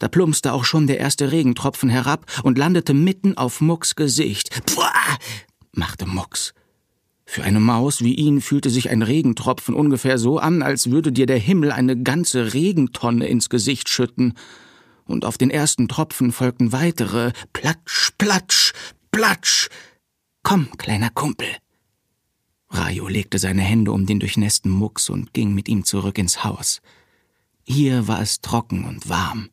Da 0.00 0.08
plumpste 0.08 0.52
auch 0.52 0.64
schon 0.64 0.88
der 0.88 0.98
erste 0.98 1.30
Regentropfen 1.30 1.88
herab 1.88 2.26
und 2.42 2.58
landete 2.58 2.94
mitten 2.94 3.36
auf 3.36 3.60
Mucks 3.60 3.94
Gesicht. 3.94 4.50
Pfuah! 4.66 5.16
machte 5.70 6.06
Mucks. 6.06 6.54
Für 7.30 7.44
eine 7.44 7.60
Maus 7.60 8.00
wie 8.00 8.14
ihn 8.14 8.40
fühlte 8.40 8.70
sich 8.70 8.88
ein 8.88 9.02
Regentropfen 9.02 9.74
ungefähr 9.74 10.16
so 10.16 10.38
an, 10.38 10.62
als 10.62 10.90
würde 10.90 11.12
dir 11.12 11.26
der 11.26 11.38
Himmel 11.38 11.72
eine 11.72 12.02
ganze 12.02 12.54
Regentonne 12.54 13.26
ins 13.26 13.50
Gesicht 13.50 13.90
schütten 13.90 14.32
und 15.04 15.26
auf 15.26 15.36
den 15.36 15.50
ersten 15.50 15.88
Tropfen 15.88 16.32
folgten 16.32 16.72
weitere 16.72 17.32
Platsch, 17.52 18.12
Platsch, 18.16 18.72
Platsch. 19.10 19.68
Komm, 20.42 20.70
kleiner 20.78 21.10
Kumpel. 21.10 21.48
Rayo 22.70 23.08
legte 23.08 23.38
seine 23.38 23.60
Hände 23.60 23.92
um 23.92 24.06
den 24.06 24.20
durchnässten 24.20 24.70
Mucks 24.70 25.10
und 25.10 25.34
ging 25.34 25.52
mit 25.52 25.68
ihm 25.68 25.84
zurück 25.84 26.16
ins 26.16 26.44
Haus. 26.44 26.80
Hier 27.62 28.08
war 28.08 28.22
es 28.22 28.40
trocken 28.40 28.86
und 28.86 29.10
warm. 29.10 29.50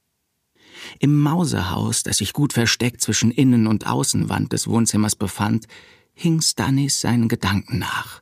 Im 1.00 1.20
Mausehaus, 1.20 2.04
das 2.04 2.20
sich 2.20 2.32
gut 2.32 2.54
versteckt 2.54 3.02
zwischen 3.02 3.32
Innen- 3.32 3.68
und 3.68 3.86
Außenwand 3.86 4.54
des 4.54 4.66
Wohnzimmers 4.66 5.18
befand, 5.18 5.68
hing 6.16 6.42
Stannis 6.42 7.02
seinen 7.02 7.28
Gedanken 7.28 7.78
nach. 7.80 8.22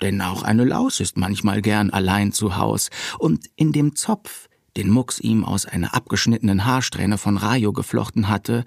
Denn 0.00 0.22
auch 0.22 0.42
eine 0.42 0.64
Laus 0.64 1.00
ist 1.00 1.18
manchmal 1.18 1.60
gern 1.60 1.90
allein 1.90 2.32
zu 2.32 2.56
Haus, 2.56 2.88
und 3.18 3.50
in 3.56 3.72
dem 3.72 3.96
Zopf, 3.96 4.48
den 4.76 4.88
Mux 4.88 5.20
ihm 5.20 5.44
aus 5.44 5.66
einer 5.66 5.94
abgeschnittenen 5.94 6.64
Haarsträhne 6.64 7.18
von 7.18 7.36
Rayo 7.36 7.72
geflochten 7.72 8.28
hatte, 8.28 8.64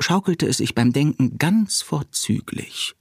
schaukelte 0.00 0.46
es 0.46 0.56
sich 0.56 0.74
beim 0.74 0.92
Denken 0.92 1.38
ganz 1.38 1.82
vorzüglich. 1.82 2.96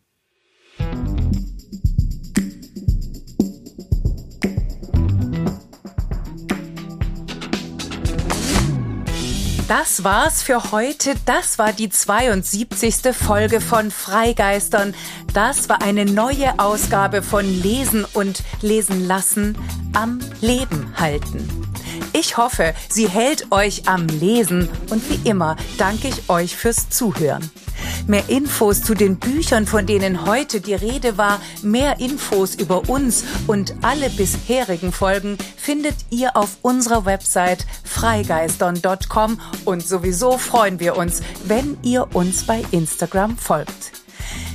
Das 9.72 10.03
war's 10.03 10.43
für 10.43 10.74
heute. 10.74 11.15
Das 11.26 11.57
war 11.57 11.72
die 11.72 11.89
72. 11.89 13.15
Folge 13.15 13.61
von 13.61 13.89
Freigeistern. 13.89 14.93
Das 15.34 15.69
war 15.69 15.82
eine 15.82 16.03
neue 16.03 16.59
Ausgabe 16.59 17.22
von 17.22 17.45
Lesen 17.45 18.05
und 18.13 18.43
Lesen 18.61 19.07
lassen 19.07 19.57
am 19.93 20.19
Leben 20.41 20.93
halten. 20.97 21.47
Ich 22.11 22.36
hoffe, 22.36 22.74
sie 22.89 23.07
hält 23.07 23.53
euch 23.53 23.88
am 23.88 24.07
Lesen 24.07 24.67
und 24.89 25.09
wie 25.09 25.30
immer 25.30 25.55
danke 25.78 26.09
ich 26.09 26.30
euch 26.30 26.57
fürs 26.57 26.89
Zuhören. 26.89 27.49
Mehr 28.07 28.27
Infos 28.29 28.81
zu 28.81 28.93
den 28.93 29.17
Büchern, 29.17 29.65
von 29.65 29.85
denen 29.85 30.25
heute 30.25 30.61
die 30.61 30.73
Rede 30.73 31.17
war, 31.17 31.39
mehr 31.61 31.99
Infos 31.99 32.55
über 32.55 32.89
uns 32.89 33.23
und 33.47 33.75
alle 33.81 34.09
bisherigen 34.09 34.91
Folgen 34.91 35.37
findet 35.57 35.95
ihr 36.09 36.35
auf 36.35 36.57
unserer 36.61 37.05
Website 37.05 37.65
freigeistern.com 37.83 39.39
und 39.65 39.87
sowieso 39.87 40.37
freuen 40.37 40.79
wir 40.79 40.97
uns, 40.97 41.21
wenn 41.45 41.77
ihr 41.83 42.15
uns 42.15 42.43
bei 42.43 42.63
Instagram 42.71 43.37
folgt. 43.37 43.91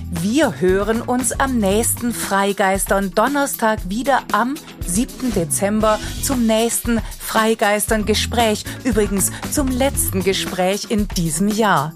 Wir 0.09 0.61
hören 0.61 1.03
uns 1.03 1.33
am 1.33 1.59
nächsten 1.59 2.15
Freigeistern 2.15 3.13
Donnerstag 3.13 3.81
wieder 3.89 4.23
am 4.33 4.55
7. 4.87 5.33
Dezember 5.35 5.99
zum 6.23 6.47
nächsten 6.47 7.01
Freigeistern 7.27 8.07
Gespräch, 8.07 8.65
übrigens 8.85 9.33
zum 9.51 9.69
letzten 9.69 10.23
Gespräch 10.23 10.87
in 10.91 11.09
diesem 11.09 11.49
Jahr. 11.49 11.93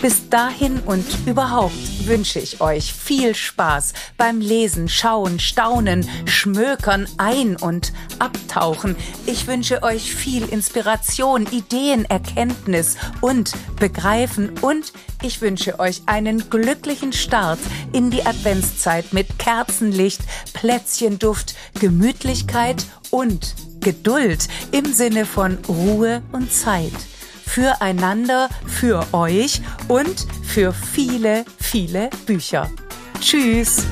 Bis 0.00 0.28
dahin 0.28 0.80
und 0.80 1.06
überhaupt 1.26 2.06
wünsche 2.06 2.38
ich 2.38 2.60
euch 2.60 2.92
viel 2.92 3.34
Spaß 3.34 3.94
beim 4.18 4.40
Lesen, 4.40 4.88
Schauen, 4.88 5.40
Staunen, 5.40 6.08
Schmökern, 6.26 7.08
Ein- 7.16 7.56
und 7.56 7.92
Abtauchen. 8.18 8.94
Ich 9.24 9.46
wünsche 9.46 9.82
euch 9.82 10.14
viel 10.14 10.44
Inspiration, 10.44 11.46
Ideen, 11.50 12.04
Erkenntnis 12.04 12.96
und 13.22 13.52
Begreifen 13.80 14.50
und 14.60 14.92
ich 15.22 15.40
wünsche 15.40 15.80
euch 15.80 16.02
einen 16.04 16.50
glücklichen 16.50 17.14
Start 17.14 17.58
in 17.92 18.10
die 18.10 18.26
Adventszeit 18.26 19.14
mit 19.14 19.38
Kerzenlicht, 19.38 20.20
Plätzchenduft, 20.52 21.54
Gemütlichkeit 21.80 22.84
und 23.10 23.54
Geduld 23.84 24.48
im 24.72 24.92
Sinne 24.92 25.26
von 25.26 25.58
Ruhe 25.68 26.22
und 26.32 26.52
Zeit. 26.52 26.92
Füreinander, 27.46 28.48
für 28.66 29.06
euch 29.12 29.60
und 29.86 30.26
für 30.42 30.72
viele, 30.72 31.44
viele 31.60 32.10
Bücher. 32.26 32.70
Tschüss! 33.20 33.84